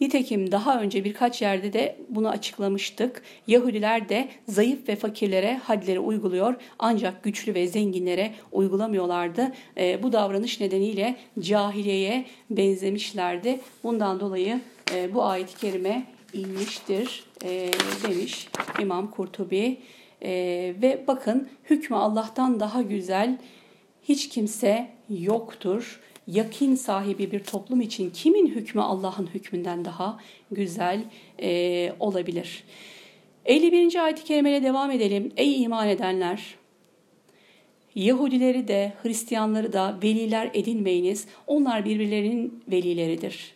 [0.00, 3.22] Nitekim daha önce birkaç yerde de bunu açıklamıştık.
[3.46, 9.52] Yahudiler de zayıf ve fakirlere hadleri uyguluyor ancak güçlü ve zenginlere uygulamıyorlardı.
[9.78, 13.60] E, bu davranış nedeniyle cahiliyeye benzemişlerdi.
[13.84, 14.60] Bundan dolayı
[14.94, 17.70] e, bu ayet-i kerime inmiştir e,
[18.08, 18.48] demiş
[18.80, 19.78] İmam Kurtubi.
[20.22, 20.30] E,
[20.82, 23.38] ve bakın hükmü Allah'tan daha güzel
[24.02, 30.18] hiç kimse yoktur yakin sahibi bir toplum için kimin hükmü Allah'ın hükmünden daha
[30.50, 31.04] güzel
[31.42, 32.64] e, olabilir?
[33.44, 34.04] 51.
[34.04, 35.32] ayet-i kerimeye devam edelim.
[35.36, 36.56] Ey iman edenler!
[37.94, 41.26] Yahudileri de Hristiyanları da veliler edinmeyiniz.
[41.46, 43.54] Onlar birbirlerinin velileridir.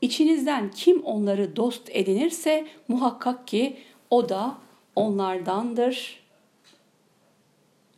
[0.00, 3.76] İçinizden kim onları dost edinirse muhakkak ki
[4.10, 4.58] o da
[4.96, 6.20] onlardandır.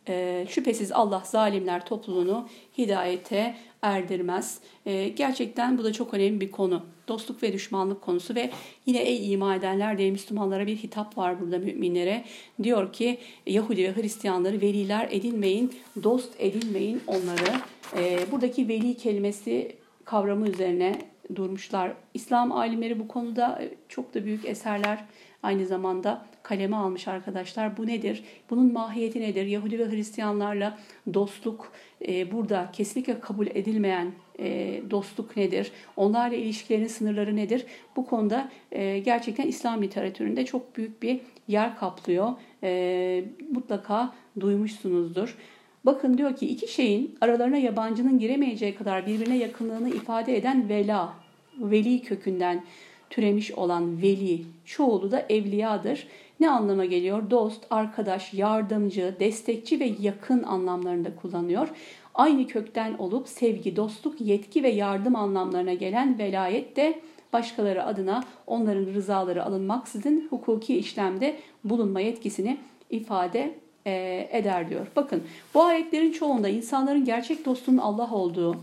[0.08, 2.48] E, şüphesiz Allah zalimler topluluğunu
[2.78, 4.60] hidayete erdirmez.
[4.86, 6.82] E, gerçekten bu da çok önemli bir konu.
[7.08, 8.50] Dostluk ve düşmanlık konusu ve
[8.86, 12.24] yine ey iman edenler diye Müslümanlara bir hitap var burada müminlere.
[12.62, 17.60] Diyor ki Yahudi ve Hristiyanları veliler edinmeyin, dost edinmeyin onları.
[17.96, 20.98] E, buradaki veli kelimesi kavramı üzerine
[21.34, 21.92] durmuşlar.
[22.14, 25.04] İslam alimleri bu konuda çok da büyük eserler
[25.42, 27.76] aynı zamanda kaleme almış arkadaşlar.
[27.76, 28.24] Bu nedir?
[28.50, 29.46] Bunun mahiyeti nedir?
[29.46, 30.78] Yahudi ve Hristiyanlarla
[31.14, 31.72] dostluk
[32.08, 35.72] e, burada kesinlikle kabul edilmeyen e, dostluk nedir?
[35.96, 37.66] Onlarla ilişkilerin sınırları nedir?
[37.96, 42.32] Bu konuda e, gerçekten İslam literatüründe çok büyük bir yer kaplıyor.
[42.62, 45.36] E, mutlaka duymuşsunuzdur.
[45.84, 51.14] Bakın diyor ki iki şeyin aralarına yabancının giremeyeceği kadar birbirine yakınlığını ifade eden vela,
[51.58, 52.64] veli kökünden
[53.10, 56.06] türemiş olan veli, çoğulu da evliyadır.
[56.42, 57.30] Ne anlama geliyor?
[57.30, 61.68] Dost, arkadaş, yardımcı, destekçi ve yakın anlamlarında kullanıyor.
[62.14, 67.00] Aynı kökten olup sevgi, dostluk, yetki ve yardım anlamlarına gelen velayet de
[67.32, 72.58] başkaları adına onların rızaları alınmaksızın hukuki işlemde bulunma yetkisini
[72.90, 73.54] ifade
[73.86, 74.86] e, eder diyor.
[74.96, 75.22] Bakın
[75.54, 78.56] bu ayetlerin çoğunda insanların gerçek dostunun Allah olduğu,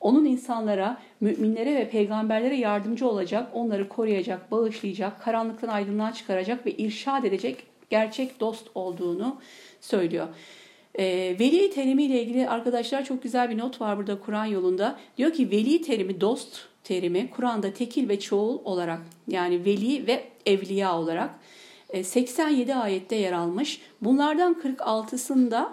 [0.00, 7.24] onun insanlara, müminlere ve peygamberlere yardımcı olacak, onları koruyacak, bağışlayacak, karanlıktan aydınlığa çıkaracak ve irşad
[7.24, 9.36] edecek gerçek dost olduğunu
[9.80, 10.28] söylüyor.
[10.98, 11.04] E,
[11.40, 14.98] veli terimiyle ilgili arkadaşlar çok güzel bir not var burada Kur'an yolunda.
[15.16, 20.98] Diyor ki veli terimi dost terimi Kur'an'da tekil ve çoğul olarak yani veli ve evliya
[20.98, 21.30] olarak
[22.02, 23.80] 87 e, ayette yer almış.
[24.00, 25.68] Bunlardan 46'sında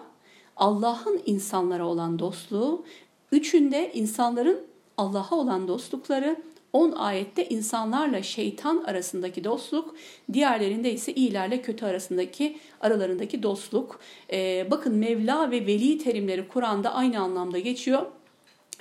[0.58, 2.86] Allah'ın insanlara olan dostluğu,
[3.32, 4.62] üçünde insanların
[4.98, 6.38] Allah'a olan dostlukları,
[6.74, 9.96] 10 ayette insanlarla şeytan arasındaki dostluk,
[10.34, 14.00] diğerlerinde ise iyilerle kötü arasındaki aralarındaki dostluk.
[14.34, 18.06] Ee, bakın Mevla ve Veli terimleri Kur'an'da aynı anlamda geçiyor.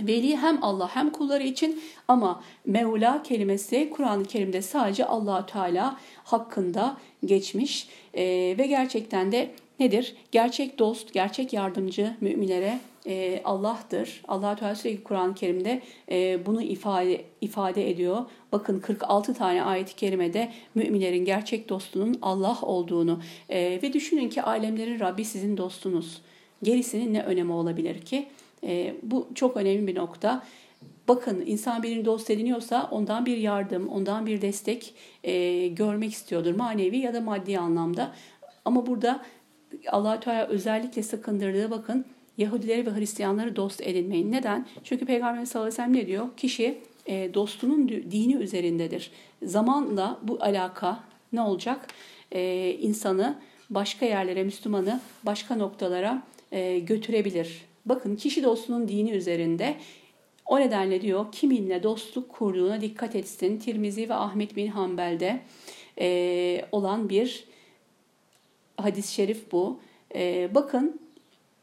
[0.01, 6.97] Veli hem Allah hem kulları için ama Mevla kelimesi Kur'an-ı Kerim'de sadece allah Teala hakkında
[7.25, 10.15] geçmiş ee, ve gerçekten de nedir?
[10.33, 14.23] Gerçek dost, gerçek yardımcı müminlere e, Allah'tır.
[14.29, 18.25] allah Teala sürekli Kur'an-ı Kerim'de e, bunu ifade ifade ediyor.
[18.53, 25.01] Bakın 46 tane ayet-i kerimede müminlerin gerçek dostunun Allah olduğunu e, ve düşünün ki alemlerin
[25.01, 26.23] Rabbi sizin dostunuz.
[26.63, 28.27] Gerisinin ne önemi olabilir ki?
[28.65, 30.43] E, bu çok önemli bir nokta.
[31.09, 36.99] Bakın insan birini dost ediniyorsa ondan bir yardım, ondan bir destek e, görmek istiyordur manevi
[36.99, 38.13] ya da maddi anlamda.
[38.65, 39.25] Ama burada
[39.89, 42.05] allah Teala özellikle sakındırdığı bakın
[42.39, 44.33] Yahudileri ve Hristiyanları dost edinmeyin.
[44.33, 44.67] Neden?
[44.85, 46.27] Çünkü Peygamber sallallahu aleyhi ve sellem ne diyor?
[46.37, 49.11] Kişi e, dostunun dini üzerindedir.
[49.43, 51.01] Zamanla bu alaka
[51.33, 51.87] ne olacak?
[52.33, 53.39] E, insanı
[53.71, 56.23] başka yerlere, Müslümanı başka noktalara
[56.53, 57.65] e, götürebilir.
[57.87, 59.77] Bakın kişi dostunun dini üzerinde.
[60.47, 63.59] O nedenle diyor kiminle dostluk kurduğuna dikkat etsin.
[63.59, 65.41] Tirmizi ve Ahmet bin Hanbel'de
[66.01, 67.45] e, olan bir
[68.77, 69.81] hadis-i şerif bu.
[70.15, 71.01] E, bakın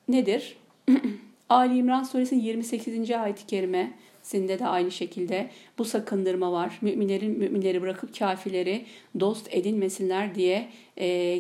[0.08, 0.58] nedir?
[1.50, 3.12] Ali İmran suresinin 28.
[3.12, 6.78] ayet-i kerimesinde de aynı şekilde bu sakındırma var.
[6.82, 8.86] Müminlerin müminleri bırakıp kafirleri
[9.20, 10.70] dost edinmesinler diye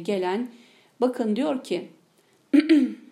[0.01, 0.51] gelen.
[1.01, 1.88] Bakın diyor ki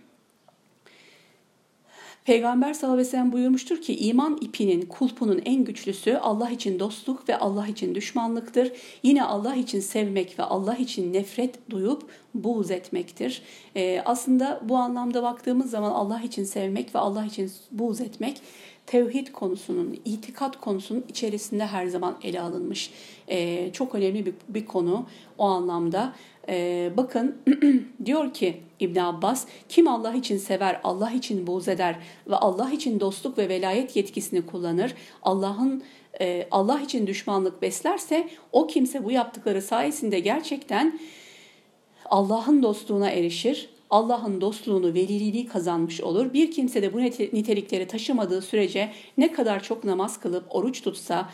[2.25, 7.29] Peygamber sallallahu aleyhi ve sellem buyurmuştur ki iman ipinin, kulpunun en güçlüsü Allah için dostluk
[7.29, 8.71] ve Allah için düşmanlıktır.
[9.03, 13.41] Yine Allah için sevmek ve Allah için nefret duyup buğz etmektir.
[13.75, 18.41] Ee, aslında bu anlamda baktığımız zaman Allah için sevmek ve Allah için buğz etmek
[18.85, 22.91] tevhid konusunun, itikat konusunun içerisinde her zaman ele alınmış.
[23.29, 25.05] Ee, çok önemli bir, bir konu
[25.37, 26.13] o anlamda.
[26.49, 27.35] Ee, bakın
[28.05, 31.95] diyor ki İbn Abbas kim Allah için sever, Allah için buğz eder
[32.27, 34.93] ve Allah için dostluk ve velayet yetkisini kullanır,
[35.23, 35.83] Allah'ın
[36.21, 40.99] e, Allah için düşmanlık beslerse o kimse bu yaptıkları sayesinde gerçekten
[42.05, 43.69] Allah'ın dostluğuna erişir.
[43.89, 46.33] Allah'ın dostluğunu, veliliği kazanmış olur.
[46.33, 51.29] Bir kimse de bu nitelikleri taşımadığı sürece ne kadar çok namaz kılıp oruç tutsa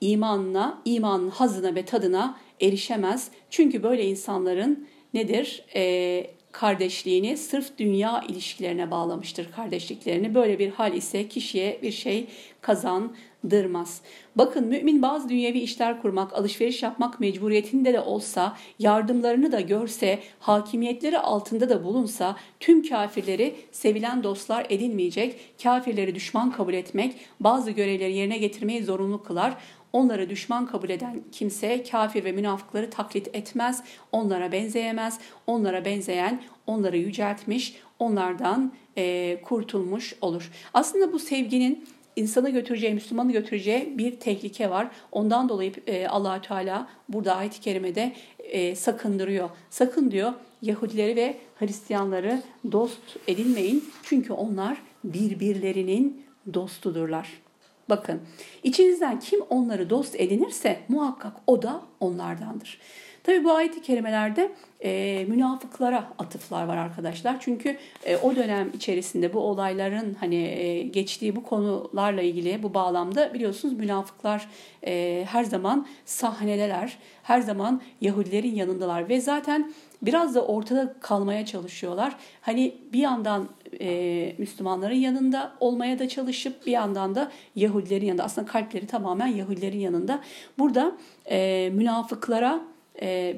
[0.00, 3.30] imanına, imanın hazına ve tadına erişemez.
[3.50, 5.64] Çünkü böyle insanların nedir?
[5.74, 10.34] E, kardeşliğini sırf dünya ilişkilerine bağlamıştır kardeşliklerini.
[10.34, 12.26] Böyle bir hal ise kişiye bir şey
[12.60, 14.00] kazandırmaz.
[14.36, 21.18] Bakın mümin bazı dünyevi işler kurmak, alışveriş yapmak mecburiyetinde de olsa, yardımlarını da görse, hakimiyetleri
[21.18, 28.38] altında da bulunsa tüm kafirleri sevilen dostlar edinmeyecek, kafirleri düşman kabul etmek, bazı görevleri yerine
[28.38, 29.56] getirmeyi zorunlu kılar.
[29.94, 35.18] Onları düşman kabul eden kimse kafir ve münafıkları taklit etmez, onlara benzeyemez.
[35.46, 40.50] Onlara benzeyen onları yüceltmiş, onlardan e, kurtulmuş olur.
[40.74, 41.84] Aslında bu sevginin
[42.16, 44.88] insanı götüreceği, Müslümanı götüreceği bir tehlike var.
[45.12, 49.50] Ondan dolayı e, allah Teala burada ayet-i kerimede e, sakındırıyor.
[49.70, 53.84] Sakın diyor Yahudileri ve Hristiyanları dost edinmeyin.
[54.02, 57.43] Çünkü onlar birbirlerinin dostudurlar.
[57.88, 58.20] Bakın
[58.62, 62.78] içinizden kim onları dost edinirse muhakkak o da onlardandır.
[63.24, 64.52] Tabi bu ayet-i kerimelerde
[64.84, 67.36] e, münafıklara atıflar var arkadaşlar.
[67.40, 73.34] Çünkü e, o dönem içerisinde bu olayların hani e, geçtiği bu konularla ilgili bu bağlamda
[73.34, 74.48] biliyorsunuz münafıklar
[74.86, 76.98] e, her zaman sahnedeler.
[77.22, 82.16] Her zaman Yahudilerin yanındalar ve zaten biraz da ortada kalmaya çalışıyorlar.
[82.40, 83.48] Hani bir yandan
[83.80, 89.78] e, Müslümanların yanında olmaya da çalışıp bir yandan da Yahudilerin yanında aslında kalpleri tamamen Yahudilerin
[89.78, 90.20] yanında.
[90.58, 90.96] Burada
[91.30, 92.73] e, münafıklara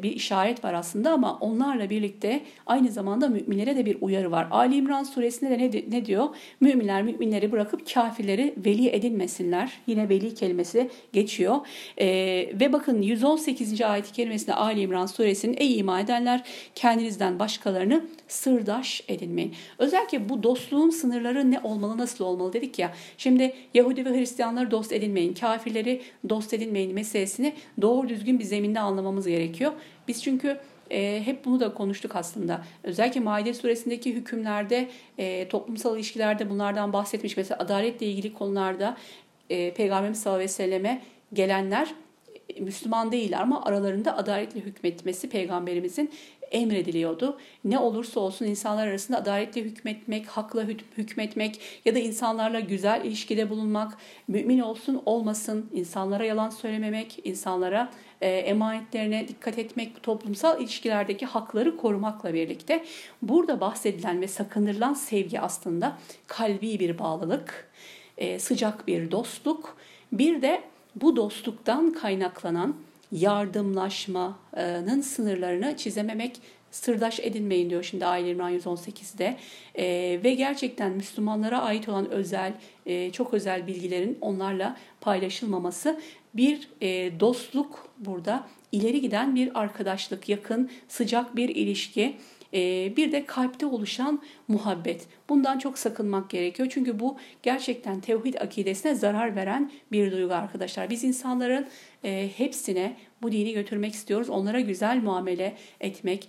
[0.02, 4.48] bir işaret var aslında ama onlarla birlikte aynı zamanda müminlere de bir uyarı var.
[4.50, 6.28] Ali İmran suresinde de ne, ne diyor?
[6.60, 9.72] Müminler müminleri bırakıp kafirleri veli edinmesinler.
[9.86, 11.56] Yine veli kelimesi geçiyor.
[11.98, 12.06] E,
[12.60, 13.82] ve bakın 118.
[13.82, 16.42] ayet-i kerimesinde Ali İmran suresinin ey iman edenler
[16.74, 19.54] kendinizden başkalarını sırdaş edinmeyin.
[19.78, 22.92] Özellikle bu dostluğun sınırları ne olmalı, nasıl olmalı dedik ya.
[23.18, 29.26] Şimdi Yahudi ve Hristiyanları dost edinmeyin, kafirleri dost edinmeyin meselesini doğru düzgün bir zeminde anlamamız
[29.26, 29.45] gerekiyor.
[30.08, 30.58] Biz çünkü
[30.90, 32.64] e, hep bunu da konuştuk aslında.
[32.84, 37.36] Özellikle Maide suresindeki hükümlerde, e, toplumsal ilişkilerde bunlardan bahsetmiş.
[37.36, 38.96] Mesela adaletle ilgili konularda
[39.50, 41.94] e, Peygamberimiz sallallahu aleyhi ve selleme gelenler
[42.60, 46.10] Müslüman değiller ama aralarında adaletle hükmetmesi peygamberimizin
[46.50, 47.38] emrediliyordu.
[47.64, 50.62] Ne olursa olsun insanlar arasında adaletle hükmetmek, hakla
[50.96, 58.28] hükmetmek ya da insanlarla güzel ilişkide bulunmak, mümin olsun olmasın, insanlara yalan söylememek, insanlara e,
[58.28, 62.84] emanetlerine dikkat etmek, toplumsal ilişkilerdeki hakları korumakla birlikte
[63.22, 67.70] burada bahsedilen ve sakındırılan sevgi aslında kalbi bir bağlılık,
[68.18, 69.76] e, sıcak bir dostluk,
[70.12, 70.62] bir de
[70.96, 72.76] bu dostluktan kaynaklanan
[73.12, 79.36] yardımlaşmanın sınırlarını çizememek, sırdaş edinmeyin diyor şimdi Aile İmran 118'de.
[79.74, 79.84] E,
[80.24, 82.52] ve gerçekten Müslümanlara ait olan özel,
[82.86, 86.00] e, çok özel bilgilerin onlarla paylaşılmaması
[86.34, 92.16] bir e, dostluk burada ileri giden bir arkadaşlık, yakın, sıcak bir ilişki.
[92.54, 95.06] E, bir de kalpte oluşan muhabbet.
[95.28, 96.68] Bundan çok sakınmak gerekiyor.
[96.72, 100.90] Çünkü bu gerçekten tevhid akidesine zarar veren bir duygu arkadaşlar.
[100.90, 101.66] Biz insanların
[102.36, 104.30] hepsine bu dini götürmek istiyoruz.
[104.30, 106.28] Onlara güzel muamele etmek,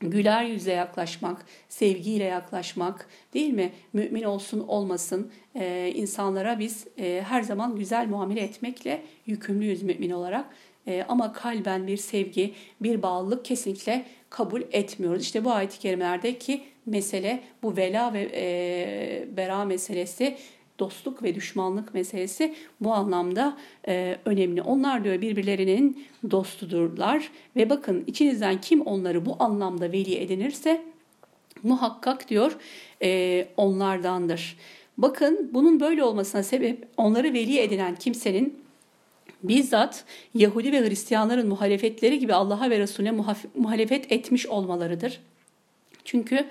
[0.00, 3.72] güler yüzle yaklaşmak, sevgiyle yaklaşmak değil mi?
[3.92, 10.46] Mümin olsun olmasın e, insanlara biz e, her zaman güzel muamele etmekle yükümlüyüz mümin olarak.
[10.86, 15.22] E, ama kalben bir sevgi, bir bağlılık kesinlikle kabul etmiyoruz.
[15.22, 20.36] İşte bu ayet-i kerimelerdeki mesele bu vela ve e, bera meselesi
[20.78, 23.56] dostluk ve düşmanlık meselesi bu anlamda
[23.88, 24.62] e, önemli.
[24.62, 30.82] Onlar diyor birbirlerinin dostudurlar ve bakın içinizden kim onları bu anlamda veli edinirse
[31.62, 32.56] muhakkak diyor
[33.02, 34.56] e, onlardandır.
[34.98, 38.58] Bakın bunun böyle olmasına sebep onları veli edinen kimsenin
[39.42, 43.10] bizzat Yahudi ve Hristiyanların muhalefetleri gibi Allah'a ve Resulüne
[43.54, 45.20] muhalefet etmiş olmalarıdır.
[46.04, 46.46] Çünkü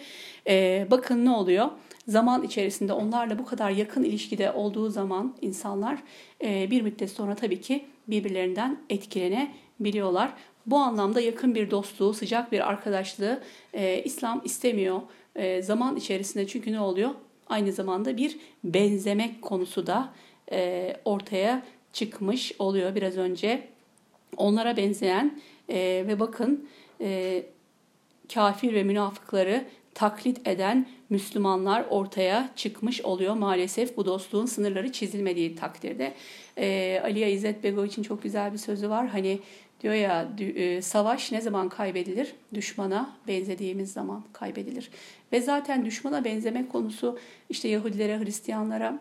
[0.47, 1.69] e, bakın ne oluyor?
[2.07, 5.97] Zaman içerisinde onlarla bu kadar yakın ilişkide olduğu zaman insanlar
[6.43, 10.33] e, bir müddet sonra tabii ki birbirlerinden etkilenebiliyorlar.
[10.65, 13.43] Bu anlamda yakın bir dostluğu, sıcak bir arkadaşlığı
[13.73, 15.01] e, İslam istemiyor.
[15.35, 17.09] E, zaman içerisinde çünkü ne oluyor?
[17.47, 20.13] Aynı zamanda bir benzemek konusu da
[21.05, 23.67] ortaya çıkmış oluyor biraz önce.
[24.37, 25.39] Onlara benzeyen
[25.69, 26.69] ve bakın
[28.33, 36.13] kafir ve münafıkları taklit eden Müslümanlar ortaya çıkmış oluyor maalesef bu dostluğun sınırları çizilmediği takdirde.
[36.57, 39.07] E, Aliye İzzet Begoviç'in çok güzel bir sözü var.
[39.07, 39.39] Hani
[39.81, 42.33] diyor ya e, savaş ne zaman kaybedilir?
[42.53, 44.89] Düşmana benzediğimiz zaman kaybedilir.
[45.31, 48.99] Ve zaten düşmana benzeme konusu işte Yahudilere, Hristiyanlara,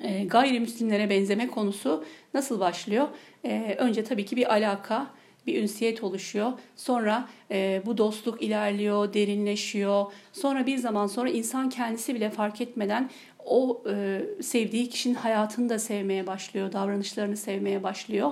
[0.00, 2.04] e, gayrimüslimlere benzeme konusu
[2.34, 3.08] nasıl başlıyor?
[3.44, 5.10] E, önce tabii ki bir alaka,
[5.46, 6.52] bir ünsiyet oluşuyor.
[6.76, 10.12] Sonra e, bu dostluk ilerliyor, derinleşiyor.
[10.32, 13.10] Sonra bir zaman sonra insan kendisi bile fark etmeden
[13.44, 18.30] o e, sevdiği kişinin hayatını da sevmeye başlıyor, davranışlarını sevmeye başlıyor.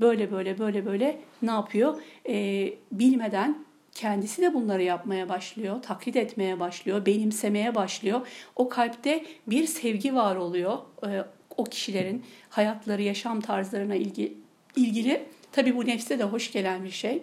[0.00, 2.02] Böyle böyle böyle böyle ne yapıyor?
[2.28, 8.26] E, bilmeden kendisi de bunları yapmaya başlıyor, taklit etmeye başlıyor, benimsemeye başlıyor.
[8.56, 11.24] O kalpte bir sevgi var oluyor e,
[11.56, 14.36] o kişilerin hayatları, yaşam tarzlarına ilgi,
[14.76, 15.26] ilgili.
[15.52, 17.22] Tabii bu nefse de hoş gelen bir şey.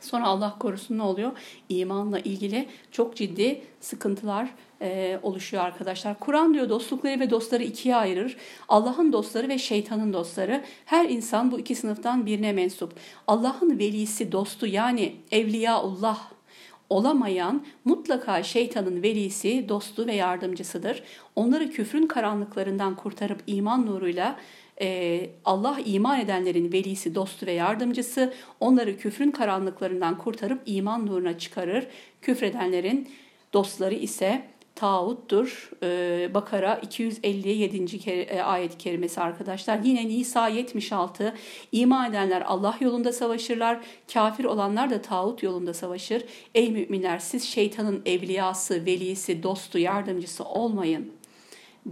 [0.00, 1.32] Sonra Allah korusun ne oluyor?
[1.68, 4.48] İmanla ilgili çok ciddi sıkıntılar
[4.82, 6.20] e, oluşuyor arkadaşlar.
[6.20, 8.36] Kur'an diyor dostlukları ve dostları ikiye ayırır.
[8.68, 10.64] Allah'ın dostları ve şeytanın dostları.
[10.84, 12.92] Her insan bu iki sınıftan birine mensup.
[13.26, 16.30] Allah'ın velisi, dostu yani evliyaullah
[16.90, 21.02] olamayan mutlaka şeytanın velisi, dostu ve yardımcısıdır.
[21.36, 24.36] Onları küfrün karanlıklarından kurtarıp iman nuruyla
[24.80, 31.86] e, Allah iman edenlerin velisi, dostu ve yardımcısı onları küfrün karanlıklarından kurtarıp iman nuruna çıkarır.
[32.22, 33.08] Küfredenlerin
[33.52, 35.70] dostları ise tağuttur.
[35.82, 38.10] Ee, Bakara 257.
[38.10, 39.78] E, ayet-i kerimesi arkadaşlar.
[39.78, 41.34] Yine Nisa 76.
[41.72, 43.80] İman edenler Allah yolunda savaşırlar.
[44.12, 46.24] Kafir olanlar da tağut yolunda savaşır.
[46.54, 51.12] Ey müminler siz şeytanın evliyası, velisi, dostu, yardımcısı olmayın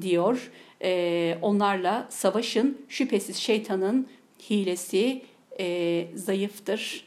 [0.00, 0.50] diyor.
[0.82, 2.78] Ee, onlarla savaşın.
[2.88, 4.06] Şüphesiz şeytanın
[4.50, 5.22] hilesi
[5.60, 7.04] e, zayıftır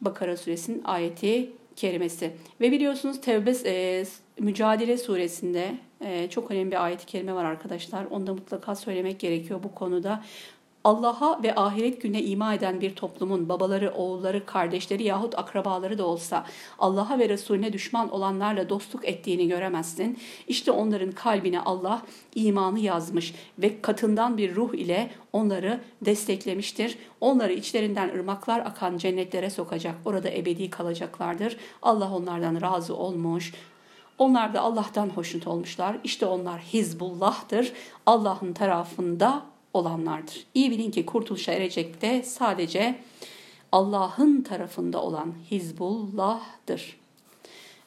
[0.00, 2.30] Bakara suresinin ayeti kerimesi.
[2.60, 4.04] Ve biliyorsunuz Tevbe e,
[4.38, 8.04] Mücadele suresinde e, çok önemli bir ayet-i kerime var arkadaşlar.
[8.10, 10.24] Onu da mutlaka söylemek gerekiyor bu konuda.
[10.88, 16.46] Allah'a ve ahiret gününe iman eden bir toplumun babaları, oğulları, kardeşleri yahut akrabaları da olsa
[16.78, 20.18] Allah'a ve Resulüne düşman olanlarla dostluk ettiğini göremezsin.
[20.46, 22.02] İşte onların kalbine Allah
[22.34, 26.98] imanı yazmış ve katından bir ruh ile onları desteklemiştir.
[27.20, 29.94] Onları içlerinden ırmaklar akan cennetlere sokacak.
[30.04, 31.56] Orada ebedi kalacaklardır.
[31.82, 33.54] Allah onlardan razı olmuş.
[34.18, 35.96] Onlar da Allah'tan hoşnut olmuşlar.
[36.04, 37.72] İşte onlar Hizbullah'tır.
[38.06, 39.42] Allah'ın tarafında
[39.78, 40.46] olanlardır.
[40.54, 42.98] İyi bilin ki kurtuluşa erecek de sadece
[43.72, 46.96] Allah'ın tarafında olan Hizbullah'dır.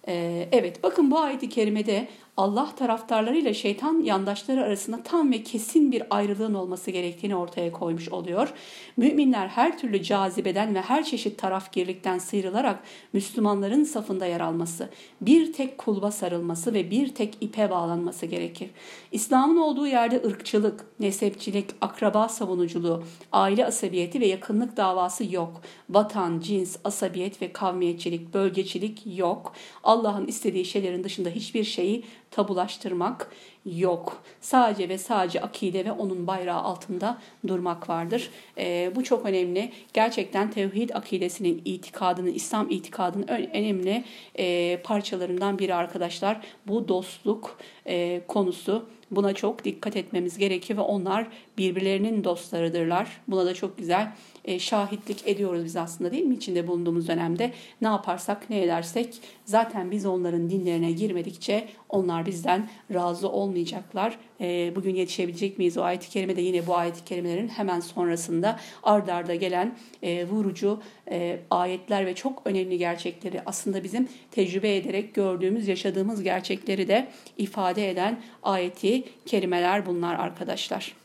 [0.07, 2.07] Ee, evet bakın bu ayet-i kerimede
[2.41, 8.53] Allah taraftarlarıyla şeytan yandaşları arasında tam ve kesin bir ayrılığın olması gerektiğini ortaya koymuş oluyor.
[8.97, 12.79] Müminler her türlü cazibeden ve her çeşit tarafgirlikten sıyrılarak
[13.13, 14.89] Müslümanların safında yer alması,
[15.21, 18.69] bir tek kulba sarılması ve bir tek ipe bağlanması gerekir.
[19.11, 25.61] İslam'ın olduğu yerde ırkçılık, nesepçilik, akraba savunuculuğu, aile asabiyeti ve yakınlık davası yok.
[25.89, 29.53] Vatan, cins, asabiyet ve kavmiyetçilik, bölgecilik yok.
[29.83, 33.31] Allah'ın istediği şeylerin dışında hiçbir şeyi tabulaştırmak
[33.65, 34.23] yok.
[34.41, 38.29] Sadece ve sadece akide ve onun bayrağı altında durmak vardır.
[38.57, 39.71] E, bu çok önemli.
[39.93, 44.03] Gerçekten tevhid akidesinin itikadının, İslam itikadının önemli
[44.35, 46.41] e, parçalarından biri arkadaşlar.
[46.67, 48.85] Bu dostluk e, konusu.
[49.11, 53.21] Buna çok dikkat etmemiz gerekiyor ve onlar birbirlerinin dostlarıdırlar.
[53.27, 54.11] Buna da çok güzel
[54.45, 57.51] e, şahitlik ediyoruz biz aslında değil mi içinde bulunduğumuz dönemde.
[57.81, 59.13] Ne yaparsak ne edersek
[59.45, 64.17] zaten biz onların dinlerine girmedikçe onlar bizden razı olmayacaklar.
[64.41, 69.07] E, bugün yetişebilecek miyiz o ayet-i kerime de yine bu ayet-i kerimelerin hemen sonrasında ard
[69.07, 70.81] arda gelen e, vurucu
[71.11, 77.89] e, ayetler ve çok önemli gerçekleri aslında bizim tecrübe ederek gördüğümüz, yaşadığımız gerçekleri de ifade
[77.89, 81.00] eden ayeti kerimeler bunlar arkadaşlar.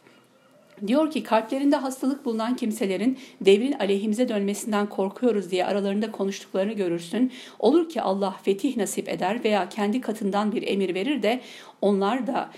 [0.86, 7.32] Diyor ki kalplerinde hastalık bulunan kimselerin devrin aleyhimize dönmesinden korkuyoruz diye aralarında konuştuklarını görürsün.
[7.58, 11.40] Olur ki Allah fetih nasip eder veya kendi katından bir emir verir de
[11.80, 12.50] onlar da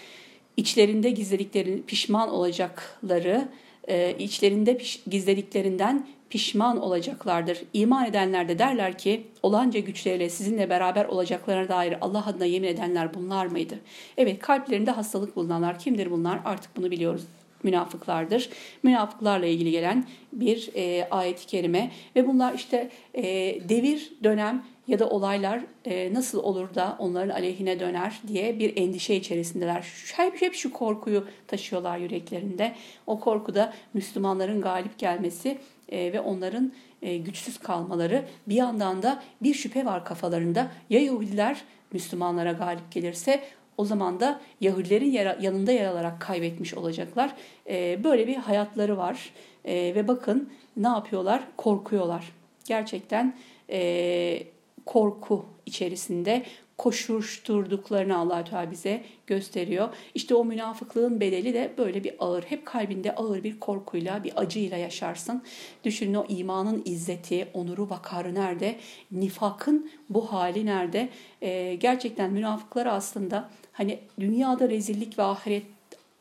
[0.56, 3.48] içlerinde gizlediklerini pişman olacakları,
[3.88, 4.78] e, içlerinde
[5.10, 7.58] gizlediklerinden pişman olacaklardır.
[7.72, 13.14] İman edenler de derler ki olanca güçleriyle sizinle beraber olacaklarına dair Allah adına yemin edenler
[13.14, 13.78] bunlar mıydı?
[14.16, 16.40] Evet kalplerinde hastalık bulunanlar kimdir bunlar?
[16.44, 17.22] Artık bunu biliyoruz
[17.62, 18.50] münafıklardır.
[18.82, 23.24] Münafıklarla ilgili gelen bir e, ayet-i kerime ve bunlar işte e,
[23.68, 29.14] devir, dönem ya da olaylar e, nasıl olur da onların aleyhine döner diye bir endişe
[29.14, 29.86] içerisindeler.
[30.16, 32.74] Hep, hep şu korkuyu taşıyorlar yüreklerinde.
[33.06, 38.24] O korku da Müslümanların galip gelmesi e, ve onların e, güçsüz kalmaları.
[38.48, 40.70] Bir yandan da bir şüphe var kafalarında.
[40.90, 43.44] Ya Yahudiler Müslümanlara galip gelirse
[43.78, 47.34] o zaman da Yahudilerin yanında yer alarak kaybetmiş olacaklar.
[47.68, 49.32] E, böyle bir hayatları var.
[49.64, 51.42] E, ve bakın ne yapıyorlar?
[51.56, 52.32] Korkuyorlar.
[52.64, 53.34] Gerçekten
[53.70, 54.42] e,
[54.86, 56.42] korku içerisinde
[56.78, 59.88] koşuşturduklarını allah Teala bize gösteriyor.
[60.14, 64.76] İşte o münafıklığın bedeli de böyle bir ağır, hep kalbinde ağır bir korkuyla, bir acıyla
[64.76, 65.42] yaşarsın.
[65.84, 68.76] Düşünün o imanın izzeti, onuru, vakarı nerede?
[69.12, 71.08] Nifakın bu hali nerede?
[71.42, 75.62] Ee, gerçekten münafıklar aslında hani dünyada rezillik ve ahiret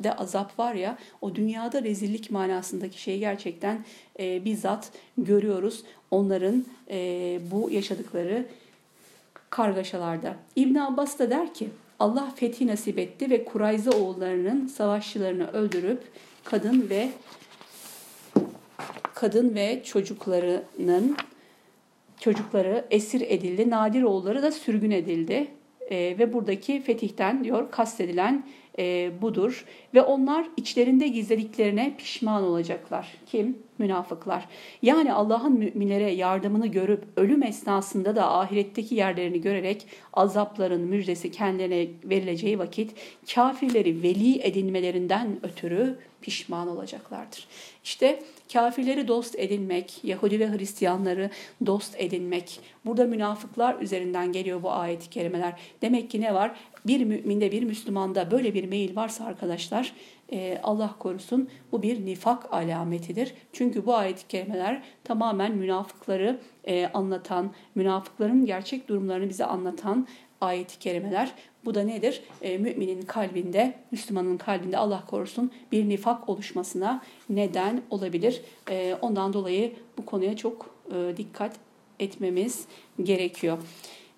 [0.03, 3.85] de azap var ya o dünyada rezillik manasındaki şeyi gerçekten
[4.19, 5.83] e, bizzat görüyoruz.
[6.11, 8.45] Onların e, bu yaşadıkları
[9.49, 10.35] kargaşalarda.
[10.55, 16.03] İbn Abbas da der ki Allah fethi nasip etti ve Kurayza oğullarının savaşçılarını öldürüp
[16.43, 17.09] kadın ve
[19.13, 21.17] kadın ve çocuklarının
[22.19, 23.69] çocukları esir edildi.
[23.69, 25.47] Nadir oğulları da sürgün edildi.
[25.91, 28.43] E, ve buradaki fetihten diyor kastedilen
[28.79, 29.65] e, budur.
[29.93, 33.07] Ve onlar içlerinde gizlediklerine pişman olacaklar.
[33.25, 33.57] Kim?
[33.77, 34.45] Münafıklar.
[34.81, 42.59] Yani Allah'ın müminlere yardımını görüp ölüm esnasında da ahiretteki yerlerini görerek azapların müjdesi kendilerine verileceği
[42.59, 42.93] vakit
[43.33, 47.47] kafirleri veli edinmelerinden ötürü pişman olacaklardır.
[47.83, 48.23] İşte
[48.53, 51.29] kafirleri dost edinmek, Yahudi ve Hristiyanları
[51.65, 52.59] dost edinmek.
[52.85, 55.53] Burada münafıklar üzerinden geliyor bu ayet-i kerimeler.
[55.81, 56.55] Demek ki ne var?
[56.87, 59.93] Bir müminde, bir Müslümanda böyle bir meyil varsa arkadaşlar
[60.31, 63.33] e, Allah korusun bu bir nifak alametidir.
[63.53, 70.07] Çünkü bu ayet-i kerimeler tamamen münafıkları e, anlatan, münafıkların gerçek durumlarını bize anlatan
[70.41, 71.31] ayet-i kerimeler.
[71.65, 72.21] Bu da nedir?
[72.41, 78.41] E, müminin kalbinde, Müslümanın kalbinde Allah korusun bir nifak oluşmasına neden olabilir.
[78.69, 81.55] E, ondan dolayı bu konuya çok e, dikkat
[81.99, 82.65] etmemiz
[83.03, 83.57] gerekiyor.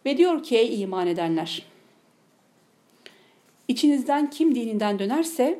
[0.05, 1.63] Ve diyor ki iman edenler.
[3.69, 5.59] İçinizden kim dininden dönerse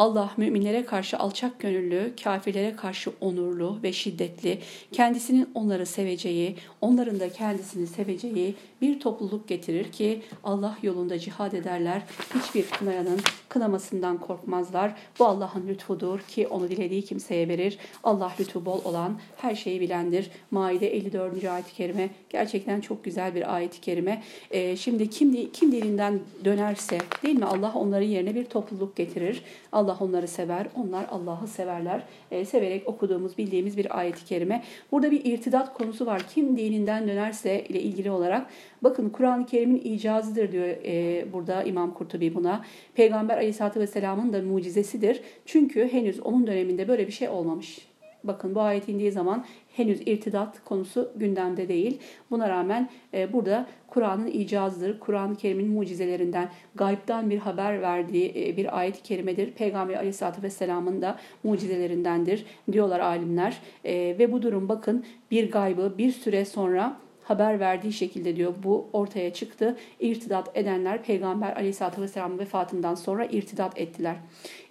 [0.00, 4.58] Allah müminlere karşı alçak gönüllü, kafirlere karşı onurlu ve şiddetli,
[4.92, 12.02] kendisinin onları seveceği, onların da kendisini seveceği bir topluluk getirir ki Allah yolunda cihad ederler.
[12.34, 14.92] Hiçbir kınayanın kınamasından korkmazlar.
[15.18, 17.78] Bu Allah'ın lütfudur ki onu dilediği kimseye verir.
[18.04, 20.30] Allah lütfu bol olan her şeyi bilendir.
[20.50, 21.44] Maide 54.
[21.44, 24.22] ayet-i kerime gerçekten çok güzel bir ayet-i kerime.
[24.50, 29.42] Ee, şimdi kim, kim dilinden dönerse değil mi Allah onların yerine bir topluluk getirir.
[29.72, 32.02] Allah onları sever, onlar Allah'ı severler.
[32.30, 34.62] Ee, severek okuduğumuz, bildiğimiz bir ayet-i kerime.
[34.92, 36.22] Burada bir irtidat konusu var.
[36.34, 38.46] Kim dininden dönerse ile ilgili olarak
[38.82, 42.64] Bakın Kur'an-ı Kerim'in icazıdır diyor e, burada İmam Kurtubi buna.
[42.94, 45.20] Peygamber Aleyhisselatü Vesselam'ın da mucizesidir.
[45.46, 47.89] Çünkü henüz onun döneminde böyle bir şey olmamış.
[48.24, 52.00] Bakın bu ayet indiği zaman henüz irtidat konusu gündemde değil.
[52.30, 55.00] Buna rağmen e, burada Kur'an'ın icazıdır.
[55.00, 59.52] Kur'an-ı Kerim'in mucizelerinden, gaybdan bir haber verdiği e, bir ayet-i kerimedir.
[59.52, 63.60] Peygamber Aleyhisselatü Vesselam'ın da mucizelerindendir diyorlar alimler.
[63.84, 68.88] E, ve bu durum bakın bir gaybı bir süre sonra haber verdiği şekilde diyor bu
[68.92, 69.76] ortaya çıktı.
[70.00, 74.16] İrtidat edenler Peygamber aleyhissalatü vesselam vefatından sonra irtidat ettiler.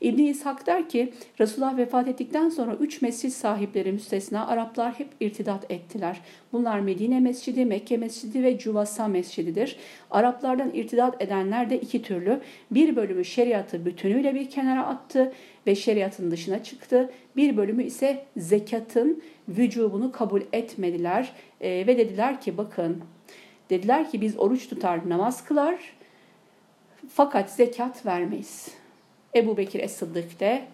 [0.01, 5.71] İbni İshak der ki Resulullah vefat ettikten sonra üç mescit sahipleri müstesna Araplar hep irtidat
[5.71, 6.21] ettiler.
[6.53, 9.77] Bunlar Medine Mescidi, Mekke Mescidi ve Cuvasa Mescididir.
[10.11, 12.41] Araplardan irtidat edenler de iki türlü.
[12.71, 15.31] Bir bölümü şeriatı bütünüyle bir kenara attı
[15.67, 17.11] ve şeriatın dışına çıktı.
[17.35, 21.31] Bir bölümü ise zekatın vücubunu kabul etmediler
[21.61, 23.03] e, ve dediler ki bakın
[23.69, 25.79] dediler ki biz oruç tutar namaz kılar
[27.09, 28.67] fakat zekat vermeyiz.
[29.35, 30.65] Ebu Bekir Es-Sıddık de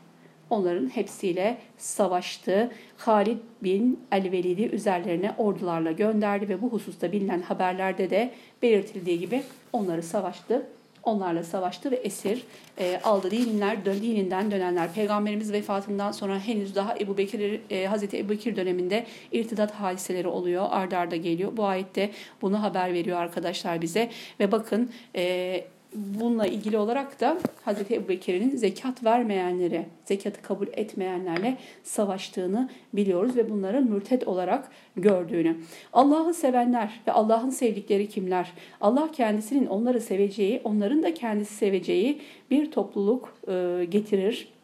[0.50, 2.72] onların hepsiyle savaştı.
[2.98, 8.32] Halid bin el-Velid'i üzerlerine ordularla gönderdi ve bu hususta bilinen haberlerde de
[8.62, 10.68] belirtildiği gibi onları savaştı
[11.06, 12.42] onlarla savaştı ve esir
[12.80, 13.32] e, aldı.
[13.32, 14.94] Dinler, dön, dininden dönenler.
[14.94, 20.66] Peygamberimiz vefatından sonra henüz daha Ebu Bekir, e, Hazreti Ebu Bekir döneminde irtidat hadiseleri oluyor.
[20.70, 21.58] Ardarda arda geliyor.
[21.58, 24.10] Bu ayette bunu haber veriyor arkadaşlar bize.
[24.40, 25.66] Ve bakın e,
[25.96, 33.50] bununla ilgili olarak da Hazreti Ebu Bekir'in zekat vermeyenlere, zekatı kabul etmeyenlerle savaştığını biliyoruz ve
[33.50, 35.58] bunları mürted olarak gördüğünü.
[35.94, 38.52] Allah'ı sevenler ve Allah'ın sevdikleri kimler?
[38.82, 42.22] Allah kendisinin onları seveceği, onların da kendisi seveceği
[42.52, 44.56] bir topluluk e, getirir.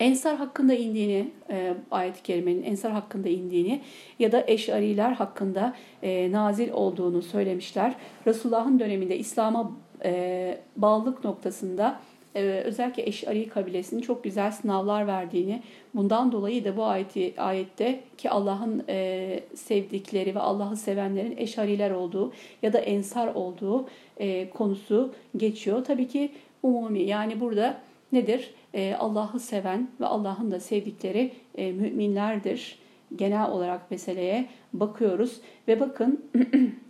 [0.00, 3.80] Ensar hakkında indiğini, e, ayet-i kerimenin Ensar hakkında indiğini
[4.18, 7.94] ya da Eş'ariler hakkında e, nazil olduğunu söylemişler.
[8.26, 9.72] Resulullah'ın döneminde İslam'a
[10.04, 12.00] e, bağlılık noktasında
[12.34, 15.62] e, özellikle Eş'ari kabilesinin çok güzel sınavlar verdiğini,
[15.94, 22.32] bundan dolayı da bu ayeti, ayette ki Allah'ın e, sevdikleri ve Allah'ı sevenlerin Eş'ariler olduğu
[22.62, 25.84] ya da Ensar olduğu e, konusu geçiyor.
[25.84, 26.32] Tabii ki
[26.62, 27.80] umumi yani burada
[28.12, 28.50] nedir?
[28.74, 32.78] E, Allah'ı seven ve Allah'ın da sevdikleri e, müminlerdir.
[33.16, 36.24] Genel olarak meseleye bakıyoruz ve bakın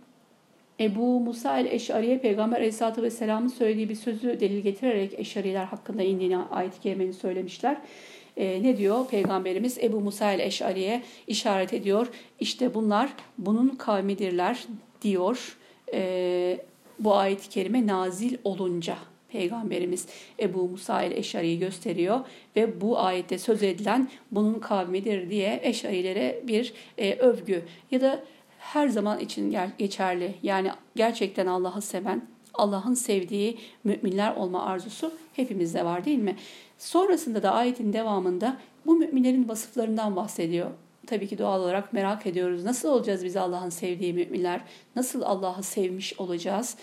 [0.79, 6.81] Ebu Musa el-Eş'ariye Peygamber Aleyhisselatü Vesselam'ın söylediği bir sözü delil getirerek Eş'ariler hakkında indiğini ayet-i
[6.81, 7.77] kerimeni söylemişler.
[8.37, 12.07] Ee, ne diyor Peygamberimiz Ebu Musa el-Eş'ariye işaret ediyor.
[12.39, 14.65] İşte bunlar bunun kavmidirler
[15.01, 15.57] diyor.
[15.93, 16.57] Ee,
[16.99, 18.97] bu ayet-i kerime nazil olunca
[19.29, 20.07] Peygamberimiz
[20.39, 22.19] Ebu Musa el-Eş'ari'yi gösteriyor
[22.55, 27.61] ve bu ayette söz edilen bunun kavmidir diye Eş'arilere bir e, övgü
[27.91, 28.23] ya da
[28.65, 30.35] her zaman için geçerli.
[30.43, 32.21] Yani gerçekten Allah'ı seven,
[32.53, 36.35] Allah'ın sevdiği müminler olma arzusu hepimizde var değil mi?
[36.77, 40.71] Sonrasında da ayetin devamında bu müminlerin vasıflarından bahsediyor.
[41.07, 42.63] Tabii ki doğal olarak merak ediyoruz.
[42.63, 44.61] Nasıl olacağız biz Allah'ın sevdiği müminler?
[44.95, 46.77] Nasıl Allah'ı sevmiş olacağız?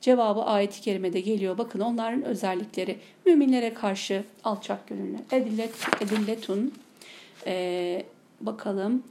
[0.00, 1.58] Cevabı ayet-i kerimede geliyor.
[1.58, 2.98] Bakın onların özellikleri.
[3.26, 5.16] Müminlere karşı alçak gönüllü.
[5.32, 6.74] Edillet, edilletun.
[7.46, 8.02] Ee,
[8.40, 9.02] bakalım.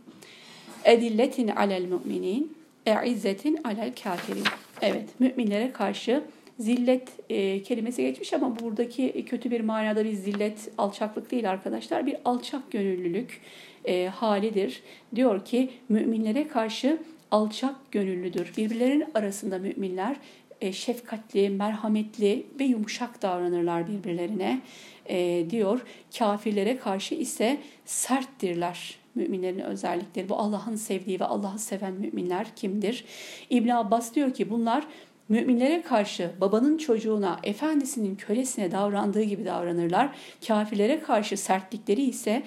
[0.86, 4.44] Edilletin alel müminin, e'izzetin alel kafirin.
[4.82, 6.24] Evet, müminlere karşı
[6.60, 12.06] zillet e, kelimesi geçmiş ama buradaki kötü bir manada bir zillet, alçaklık değil arkadaşlar.
[12.06, 13.42] Bir alçak gönüllülük
[13.86, 14.82] e, halidir.
[15.16, 16.98] Diyor ki müminlere karşı
[17.32, 18.54] alçak gönüllüdür.
[18.58, 20.16] Birbirlerinin arasında müminler
[20.62, 24.62] e, şefkatli, merhametli ve yumuşak davranırlar birbirlerine
[25.06, 25.82] e, diyor.
[26.18, 30.30] Kafirlere karşı ise serttirler müminlerin özellikleri.
[30.30, 33.05] Bu Allah'ın sevdiği ve Allah'ı seven müminler kimdir?
[33.49, 34.88] İbn Abbas diyor ki bunlar
[35.30, 40.15] müminlere karşı babanın çocuğuna, efendisinin kölesine davrandığı gibi davranırlar.
[40.47, 42.43] Kafirlere karşı sertlikleri ise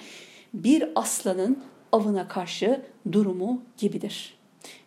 [0.53, 4.37] bir aslanın avına karşı durumu gibidir.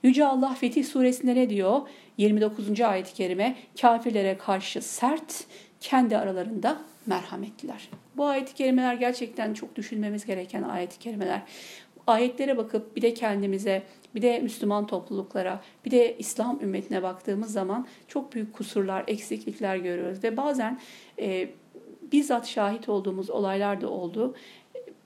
[0.02, 1.80] Yüce Allah Fetih suresinde ne diyor?
[2.18, 2.80] 29.
[2.80, 5.44] ayet-i kerime kafirlere karşı sert,
[5.80, 7.88] kendi aralarında merhametliler.
[8.16, 11.42] Bu ayet-i kerimeler gerçekten çok düşünmemiz gereken ayet-i kerimeler.
[12.06, 13.82] Ayetlere bakıp bir de kendimize,
[14.14, 20.24] bir de Müslüman topluluklara, bir de İslam ümmetine baktığımız zaman çok büyük kusurlar, eksiklikler görüyoruz.
[20.24, 20.80] Ve bazen
[21.18, 21.48] e,
[22.12, 24.34] bizzat şahit olduğumuz olaylar da oldu.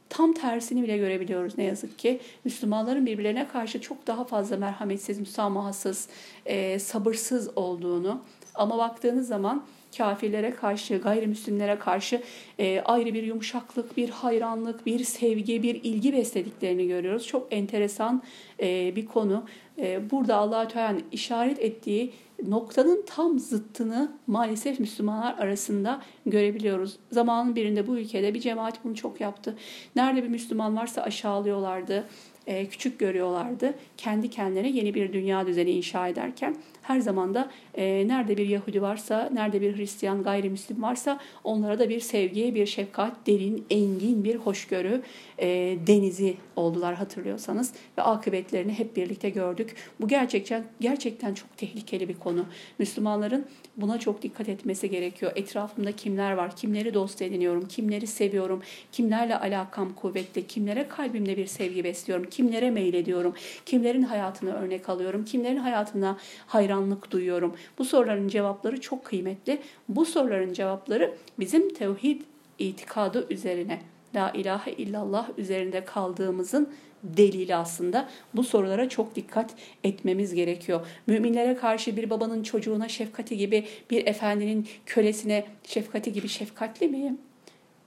[0.08, 2.20] Tam tersini bile görebiliyoruz ne yazık ki.
[2.44, 6.08] Müslümanların birbirlerine karşı çok daha fazla merhametsiz, müsamahasız,
[6.46, 8.22] e, sabırsız olduğunu
[8.54, 9.64] ama baktığınız zaman
[9.96, 12.22] kafirlere karşı, gayrimüslimlere karşı
[12.58, 17.26] e, ayrı bir yumuşaklık, bir hayranlık, bir sevgi, bir ilgi beslediklerini görüyoruz.
[17.26, 18.22] Çok enteresan
[18.60, 19.44] e, bir konu.
[19.78, 22.12] E, burada Allah-u Teala'nın işaret ettiği
[22.48, 26.96] noktanın tam zıttını maalesef Müslümanlar arasında görebiliyoruz.
[27.12, 29.56] Zamanın birinde bu ülkede bir cemaat bunu çok yaptı.
[29.96, 32.04] Nerede bir Müslüman varsa aşağılıyorlardı
[32.46, 33.74] e, küçük görüyorlardı.
[33.96, 38.82] Kendi kendilerine yeni bir dünya düzeni inşa ederken her zaman da e, nerede bir Yahudi
[38.82, 44.36] varsa, nerede bir Hristiyan gayrimüslim varsa onlara da bir sevgi, bir şefkat, derin, engin bir
[44.36, 45.02] hoşgörü
[45.38, 45.48] e,
[45.86, 49.76] denizi oldular hatırlıyorsanız ve akıbetlerini hep birlikte gördük.
[50.00, 52.44] Bu gerçekten gerçekten çok tehlikeli bir konu.
[52.78, 55.32] Müslümanların buna çok dikkat etmesi gerekiyor.
[55.36, 58.62] Etrafımda kimler var, kimleri dost ediniyorum, kimleri seviyorum,
[58.92, 63.34] kimlerle alakam kuvvetli, kimlere kalbimde bir sevgi besliyorum, kimlere meylediyorum,
[63.66, 67.56] kimlerin hayatını örnek alıyorum, kimlerin hayatına hayranlık duyuyorum.
[67.78, 69.58] Bu soruların cevapları çok kıymetli.
[69.88, 72.20] Bu soruların cevapları bizim tevhid
[72.58, 73.80] itikadı üzerine,
[74.14, 76.72] la ilahe illallah üzerinde kaldığımızın
[77.02, 78.08] delili aslında.
[78.34, 79.54] Bu sorulara çok dikkat
[79.84, 80.86] etmemiz gerekiyor.
[81.06, 87.18] Müminlere karşı bir babanın çocuğuna şefkati gibi, bir efendinin kölesine şefkati gibi şefkatli miyim?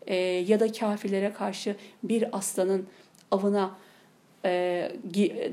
[0.08, 2.88] Ee, ya da kafirlere karşı bir aslanın
[3.32, 3.76] avına
[4.46, 4.92] e,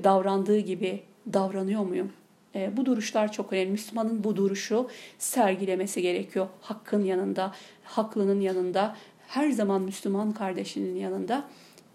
[0.05, 2.13] davrandığı gibi davranıyor muyum?
[2.55, 3.71] E, bu duruşlar çok önemli.
[3.71, 4.89] Müslümanın bu duruşu
[5.19, 6.47] sergilemesi gerekiyor.
[6.61, 7.53] Hakkın yanında,
[7.85, 8.97] haklının yanında,
[9.29, 11.45] her zaman Müslüman kardeşinin yanında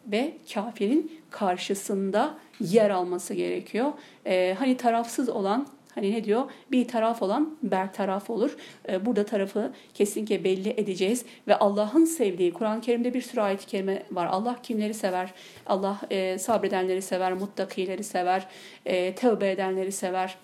[0.07, 3.91] ve kafirin karşısında yer alması gerekiyor.
[4.25, 6.51] E, hani tarafsız olan Hani ne diyor?
[6.71, 8.57] Bir taraf olan bertaraf olur.
[8.89, 11.25] Ee, burada tarafı kesinlikle belli edeceğiz.
[11.47, 14.27] Ve Allah'ın sevdiği, Kur'an-ı Kerim'de bir sürü ayet-i kerime var.
[14.31, 15.33] Allah kimleri sever?
[15.65, 18.47] Allah e, sabredenleri sever, muttakileri sever,
[18.85, 20.37] e, tövbe edenleri sever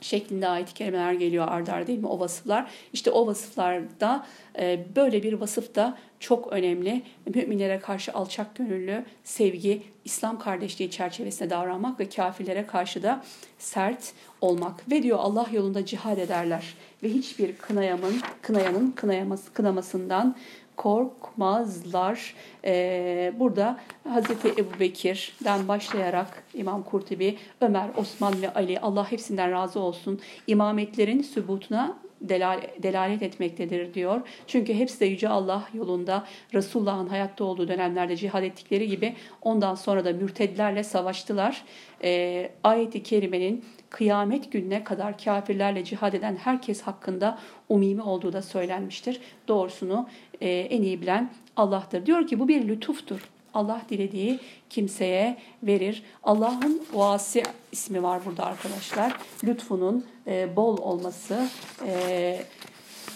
[0.00, 2.70] şeklinde ayet-i kerimeler geliyor ardarda arda değil mi o vasıflar.
[2.92, 4.26] İşte o vasıflarda
[4.58, 7.02] e, böyle bir vasıf da çok önemli.
[7.34, 13.24] Müminlere karşı alçak gönüllü, sevgi, İslam kardeşliği çerçevesinde davranmak ve kafirlere karşı da
[13.58, 14.90] sert olmak.
[14.90, 20.36] Ve diyor Allah yolunda cihad ederler ve hiçbir kınayanın, kınayanın kınayaması, kınamasından
[20.76, 22.34] korkmazlar.
[22.64, 29.80] Ee, burada Hazreti Ebu Bekir'den başlayarak İmam Kurtubi, Ömer, Osman ve Ali Allah hepsinden razı
[29.80, 34.20] olsun imametlerin sübutuna delal, delalet etmektedir diyor.
[34.46, 36.24] Çünkü hepsi de Yüce Allah yolunda
[36.54, 41.64] Resulullah'ın hayatta olduğu dönemlerde cihad ettikleri gibi ondan sonra da mürtedlerle savaştılar.
[42.02, 49.20] E, ayeti kerimenin kıyamet gününe kadar kafirlerle cihad eden herkes hakkında umimi olduğu da söylenmiştir.
[49.48, 50.08] Doğrusunu
[50.40, 52.06] e, en iyi bilen Allah'tır.
[52.06, 53.20] Diyor ki bu bir lütuftur.
[53.54, 54.38] Allah dilediği
[54.70, 56.02] kimseye verir.
[56.22, 59.16] Allah'ın vasi ismi var burada arkadaşlar.
[59.44, 61.48] Lütfunun e, bol olması
[61.86, 62.40] e,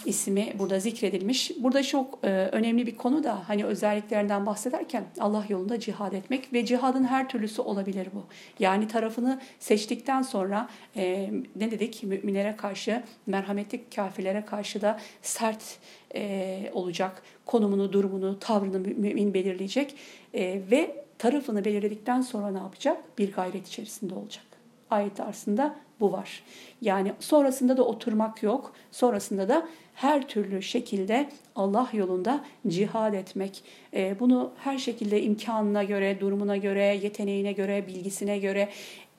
[0.05, 1.51] ismi burada zikredilmiş.
[1.59, 6.65] Burada çok e, önemli bir konu da hani özelliklerinden bahsederken Allah yolunda cihad etmek ve
[6.65, 8.23] cihadın her türlüsü olabilir bu.
[8.59, 15.79] Yani tarafını seçtikten sonra e, ne dedik müminlere karşı merhametli kafirlere karşı da sert
[16.15, 17.23] e, olacak.
[17.45, 19.95] Konumunu, durumunu, tavrını mümin belirleyecek
[20.33, 23.17] e, ve tarafını belirledikten sonra ne yapacak?
[23.17, 24.43] Bir gayret içerisinde olacak.
[24.89, 26.43] Ayet aslında bu var.
[26.81, 28.73] Yani sonrasında da oturmak yok.
[28.91, 33.63] Sonrasında da her türlü şekilde Allah yolunda cihad etmek.
[33.93, 38.69] E, bunu her şekilde imkanına göre, durumuna göre, yeteneğine göre, bilgisine göre,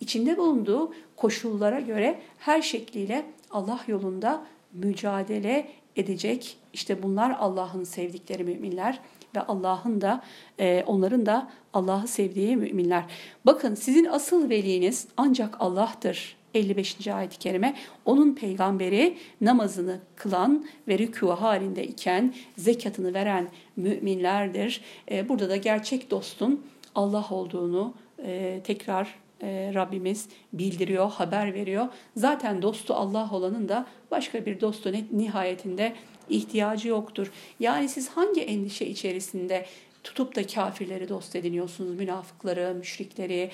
[0.01, 6.57] içinde bulunduğu koşullara göre her şekliyle Allah yolunda mücadele edecek.
[6.73, 9.01] İşte bunlar Allah'ın sevdikleri müminler
[9.37, 10.23] ve Allah'ın da
[10.59, 13.05] e, onların da Allah'ı sevdiği müminler.
[13.47, 17.09] Bakın sizin asıl veliniz ancak Allah'tır 55.
[17.09, 17.75] ayet-i kerime
[18.05, 24.81] onun peygamberi namazını kılan ve rükû halinde iken zekatını veren müminlerdir.
[25.11, 27.95] E, burada da gerçek dostun Allah olduğunu
[28.25, 31.87] e, tekrar e, Rabbimiz bildiriyor, haber veriyor.
[32.17, 35.93] Zaten dostu Allah olanın da başka bir dostu nihayetinde
[36.29, 37.33] ihtiyacı yoktur.
[37.61, 39.67] Yani siz hangi endişe içerisinde
[40.05, 41.95] tutup da kafirleri dost ediniyorsunuz.
[41.95, 43.51] Münafıkları, müşrikleri,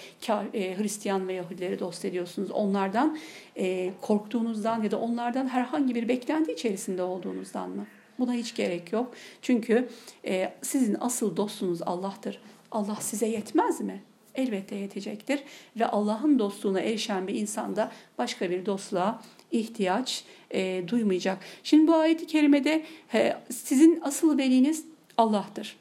[0.55, 2.51] e, Hristiyan ve Yahudileri dost ediyorsunuz.
[2.51, 3.18] Onlardan
[3.57, 7.86] e, korktuğunuzdan ya da onlardan herhangi bir beklenti içerisinde olduğunuzdan mı?
[8.18, 9.14] Buna hiç gerek yok.
[9.42, 9.88] Çünkü
[10.24, 12.40] e, sizin asıl dostunuz Allah'tır.
[12.70, 14.03] Allah size yetmez mi?
[14.34, 15.40] Elbette yetecektir.
[15.76, 19.22] Ve Allah'ın dostluğuna erişen bir insanda başka bir dostluğa
[19.53, 21.38] ihtiyaç e, duymayacak.
[21.62, 24.84] Şimdi bu ayeti kerimede he, sizin asıl veliniz
[25.16, 25.76] Allah'tır.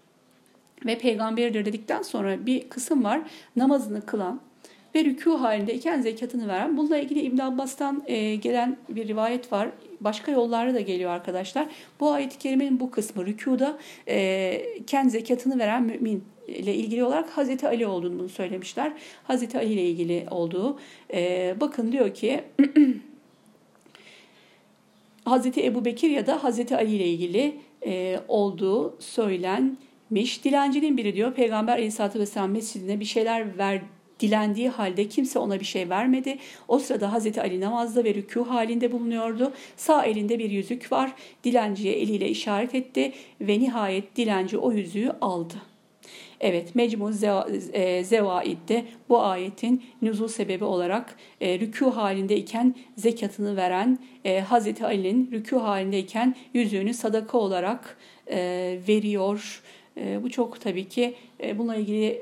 [0.85, 3.21] Ve peygamberdir dedikten sonra bir kısım var.
[3.55, 4.41] Namazını kılan
[4.95, 6.77] ve rükû halindeyken zekatını veren.
[6.77, 9.69] Bununla ilgili İbn Abbas'tan e, gelen bir rivayet var.
[10.01, 11.67] Başka yollarda da geliyor arkadaşlar.
[11.99, 17.67] Bu ayet-i kerimenin bu kısmı rükuda e, kendi zekatını veren mümin ile ilgili olarak Hazreti
[17.67, 18.93] Ali olduğunu bunu söylemişler.
[19.23, 20.79] Hazreti Ali ile ilgili olduğu.
[21.13, 22.43] E, bakın diyor ki
[25.25, 27.55] Hazreti Ebu Bekir ya da Hazreti Ali ile ilgili
[27.85, 29.01] e, olduğu
[30.09, 30.43] söylenmiş.
[30.43, 33.81] Dilencinin biri diyor Peygamber Aleyhisselatü Vesselam mescidine bir şeyler ver,
[34.19, 36.37] dilendiği halde kimse ona bir şey vermedi.
[36.67, 39.53] O sırada Hazreti Ali namazda ve rükû halinde bulunuyordu.
[39.77, 41.13] Sağ elinde bir yüzük var.
[41.43, 45.55] Dilenciye eliyle işaret etti ve nihayet dilenci o yüzüğü aldı.
[46.39, 47.11] Evet, Mecmu
[47.73, 55.31] e, Zevaid'de bu ayetin nüzul sebebi olarak e, rükû halindeyken zekatını veren e, Hazreti Ali'nin
[55.31, 57.97] rükû halindeyken yüzüğünü sadaka olarak
[58.31, 59.61] e, veriyor.
[59.97, 62.21] E, bu çok tabii ki e, bununla ilgili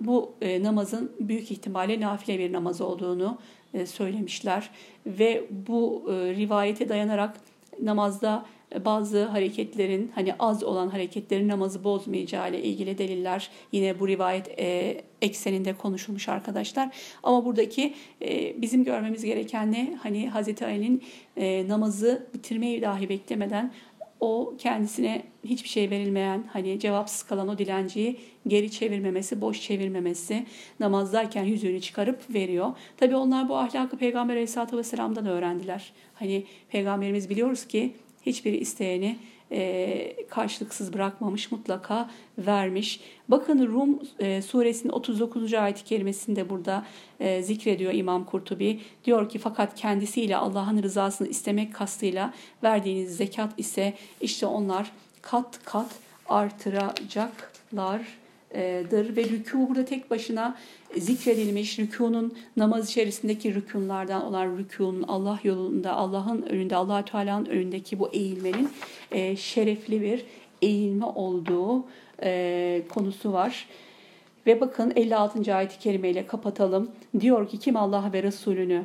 [0.00, 3.38] bu e, namazın büyük ihtimalle nafile bir namaz olduğunu
[3.74, 4.70] e, söylemişler
[5.06, 7.36] ve bu e, rivayete dayanarak
[7.82, 8.46] namazda
[8.84, 15.00] bazı hareketlerin hani az olan hareketlerin namazı bozmayacağı ile ilgili deliller yine bu rivayet e,
[15.22, 16.96] ekseninde konuşulmuş arkadaşlar.
[17.22, 19.98] Ama buradaki e, bizim görmemiz gereken ne?
[20.02, 21.02] Hani Hazreti Ali'nin
[21.36, 23.72] e, namazı bitirmeyi dahi beklemeden
[24.20, 30.46] o kendisine hiçbir şey verilmeyen hani cevapsız kalan o dilenciyi geri çevirmemesi, boş çevirmemesi,
[30.80, 32.72] namazdayken yüzüğünü çıkarıp veriyor.
[32.96, 35.92] Tabi onlar bu ahlakı Peygamber Aleyhisselatü Vesselam'dan öğrendiler.
[36.14, 37.92] Hani Peygamberimiz biliyoruz ki
[38.26, 39.16] hiçbir isteyeni
[39.52, 43.00] e, karşılıksız bırakmamış, mutlaka vermiş.
[43.28, 45.54] Bakın Rum e, suresinin 39.
[45.54, 46.86] ayet-i kerimesinde burada
[47.20, 48.80] e, zikrediyor İmam Kurtubi.
[49.04, 54.92] Diyor ki fakat kendisiyle Allah'ın rızasını istemek kastıyla verdiğiniz zekat ise işte onlar
[55.22, 55.90] kat kat
[56.28, 58.23] artıracaklar
[58.90, 60.56] dır ve rükû burada tek başına
[60.96, 68.08] zikredilmiş rükûnun namaz içerisindeki rükûnlardan olan rükûnun Allah yolunda Allah'ın önünde allah Teala'nın önündeki bu
[68.08, 68.68] eğilmenin
[69.12, 70.24] e, şerefli bir
[70.62, 71.84] eğilme olduğu
[72.22, 73.66] e, konusu var.
[74.46, 75.54] Ve bakın 56.
[75.54, 76.90] ayet-i kerimeyle kapatalım.
[77.20, 78.82] Diyor ki kim Allah ve Resulünü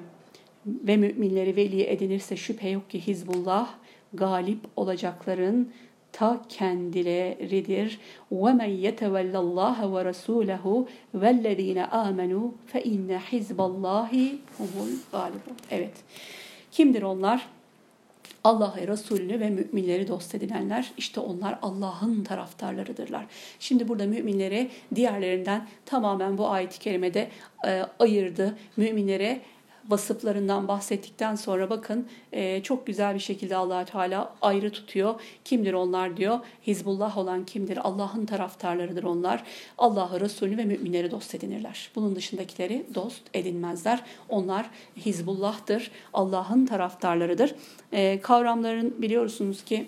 [0.65, 3.69] ve müminleri veli edinirse şüphe yok ki Hizbullah
[4.13, 5.71] galip olacakların
[6.12, 7.98] ta kendileridir.
[8.32, 14.10] وَمَنْ يَتَوَلَّ اللّٰهَ وَرَسُولَهُ وَالَّذ۪ينَ آمَنُوا فَاِنَّ حِزْبَ اللّٰهِ
[14.58, 15.94] هُمُ الْغَالِبُونَ Evet.
[16.72, 17.46] Kimdir onlar?
[18.44, 23.26] Allah'ı, Resulünü ve müminleri dost edinenler işte onlar Allah'ın taraftarlarıdırlar.
[23.58, 27.28] Şimdi burada müminleri diğerlerinden tamamen bu ayet-i kerimede
[27.66, 28.56] e, ayırdı.
[28.76, 29.40] Müminlere
[29.89, 35.21] vasıflarından bahsettikten sonra bakın e, çok güzel bir şekilde allah Teala ayrı tutuyor.
[35.45, 36.39] Kimdir onlar diyor.
[36.67, 37.79] Hizbullah olan kimdir?
[37.83, 39.43] Allah'ın taraftarlarıdır onlar.
[39.77, 41.91] Allah'ı, Resulü ve müminleri dost edinirler.
[41.95, 44.03] Bunun dışındakileri dost edinmezler.
[44.29, 45.91] Onlar Hizbullah'tır.
[46.13, 47.55] Allah'ın taraftarlarıdır.
[47.91, 49.87] E, kavramların biliyorsunuz ki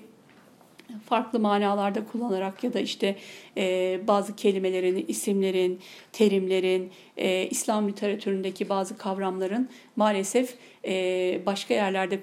[1.06, 3.16] farklı manalarda kullanarak ya da işte
[3.58, 5.80] e, bazı kelimelerin, isimlerin,
[6.12, 12.22] terimlerin, e, İslam literatüründeki bazı kavramların maalesef e, başka yerlerde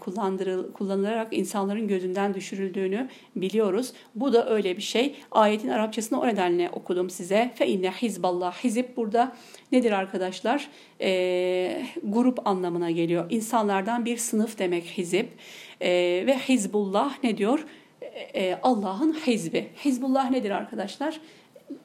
[0.74, 3.92] kullanılarak insanların gözünden düşürüldüğünü biliyoruz.
[4.14, 5.14] Bu da öyle bir şey.
[5.30, 7.52] Ayetin Arapçasını o nedenle okudum size.
[7.54, 8.64] Fe inne hizballah.
[8.64, 9.36] Hizib burada
[9.72, 10.68] nedir arkadaşlar?
[11.00, 13.26] E, grup anlamına geliyor.
[13.30, 15.26] İnsanlardan bir sınıf demek hizib.
[15.80, 15.88] E,
[16.26, 17.64] ve Hizbullah ne diyor?
[18.34, 19.68] E, Allah'ın hizbi.
[19.84, 21.20] Hizbullah nedir arkadaşlar?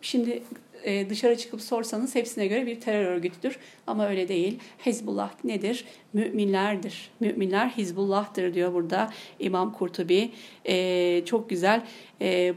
[0.01, 0.43] Şimdi
[0.83, 3.59] e, dışarı çıkıp sorsanız hepsine göre bir terör örgütüdür.
[3.87, 4.59] Ama öyle değil.
[4.85, 5.85] Hizbullah nedir?
[6.13, 7.11] Müminlerdir.
[7.19, 10.31] Müminler Hizbullah'tır diyor burada İmam Kurtubi.
[10.65, 11.81] E, çok güzel.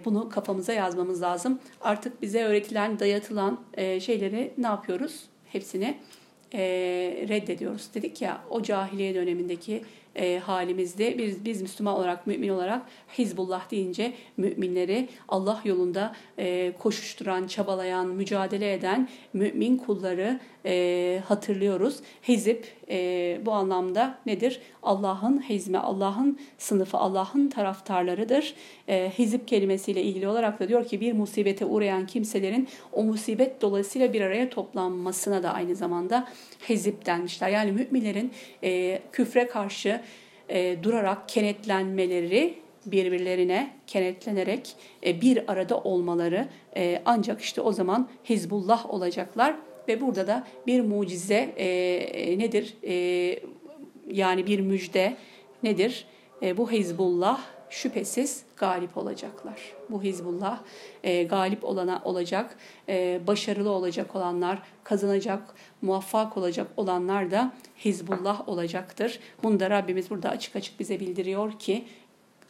[0.05, 1.59] bunu kafamıza yazmamız lazım.
[1.81, 5.23] Artık bize öğretilen, dayatılan şeyleri ne yapıyoruz?
[5.47, 5.97] Hepsini
[7.29, 7.95] reddediyoruz.
[7.95, 9.83] Dedik ya o cahiliye dönemindeki
[10.17, 11.19] e, halimizde.
[11.19, 12.83] Biz, biz Müslüman olarak, mümin olarak
[13.19, 22.01] Hizbullah deyince müminleri Allah yolunda e, koşuşturan, çabalayan, mücadele eden mümin kulları e, hatırlıyoruz.
[22.29, 24.61] Hizip e, bu anlamda nedir?
[24.83, 28.55] Allah'ın hizmi, Allah'ın sınıfı, Allah'ın taraftarlarıdır.
[28.89, 34.13] E, hizip kelimesiyle ilgili olarak da diyor ki bir musibete uğrayan kimselerin o musibet dolayısıyla
[34.13, 36.29] bir araya toplanmasına da aynı zamanda
[36.69, 37.49] hizip denmişler.
[37.49, 38.33] Yani müminlerin
[38.63, 40.01] e, küfre karşı
[40.49, 44.77] e, durarak kenetlenmeleri birbirlerine kenetlenerek
[45.07, 49.57] e, bir arada olmaları e, ancak işte o zaman Hizbullah olacaklar
[49.89, 52.77] ve burada da bir mucize e, e, nedir?
[52.87, 53.39] E,
[54.11, 55.17] yani bir müjde
[55.63, 56.07] nedir?
[56.43, 59.61] E, bu Hizbullah şüphesiz galip olacaklar.
[59.91, 60.61] Bu Hizbullah
[61.05, 62.57] e, galip olana olacak,
[62.89, 67.53] e, başarılı olacak olanlar, kazanacak, muvaffak olacak olanlar da
[67.85, 69.21] Hizbullah olacaktır.
[69.43, 71.85] Bunu da Rabbimiz burada açık açık bize bildiriyor ki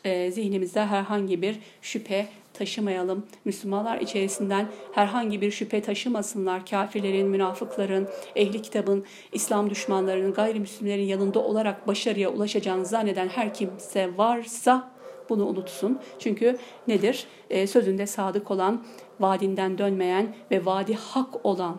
[0.04, 2.26] e, zihnimizde herhangi bir şüphe
[2.58, 3.26] taşımayalım.
[3.44, 6.66] Müslümanlar içerisinden herhangi bir şüphe taşımasınlar.
[6.66, 14.90] Kafirlerin, münafıkların, ehli kitabın, İslam düşmanlarının, gayrimüslimlerin yanında olarak başarıya ulaşacağını zanneden her kimse varsa
[15.28, 15.98] bunu unutsun.
[16.18, 17.26] Çünkü nedir?
[17.50, 18.84] E, sözünde sadık olan,
[19.20, 21.76] vaadinden dönmeyen ve vaadi hak olan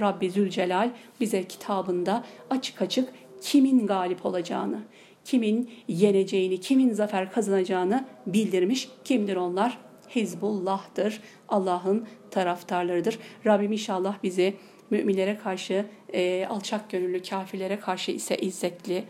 [0.00, 3.08] Rabbi Zülcelal bize kitabında açık açık
[3.40, 4.78] kimin galip olacağını,
[5.24, 8.88] kimin yeneceğini, kimin zafer kazanacağını bildirmiş.
[9.04, 9.78] Kimdir onlar?
[10.14, 11.20] Hizbullah'tır.
[11.48, 13.18] Allah'ın taraftarlarıdır.
[13.46, 14.56] Rabbim inşallah bizi
[14.90, 19.04] müminlere karşı e, alçak gönüllü, kafirlere karşı ise izzetli,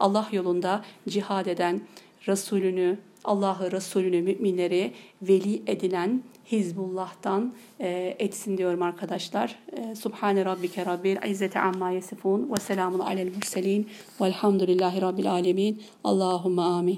[0.00, 1.80] Allah yolunda cihad eden,
[2.28, 4.92] Resulünü, Allah'ı, Resulünü, müminleri
[5.22, 6.22] veli edinen
[6.52, 9.58] Hizbullah'tan e, etsin diyorum arkadaşlar.
[9.72, 13.88] E, Subhane Rabbike Rabbil İzzeti Amma Yesifun ve selamun alel murselin
[14.20, 15.82] velhamdülillahi Rabbil Alemin.
[16.04, 16.94] Allahümme amin.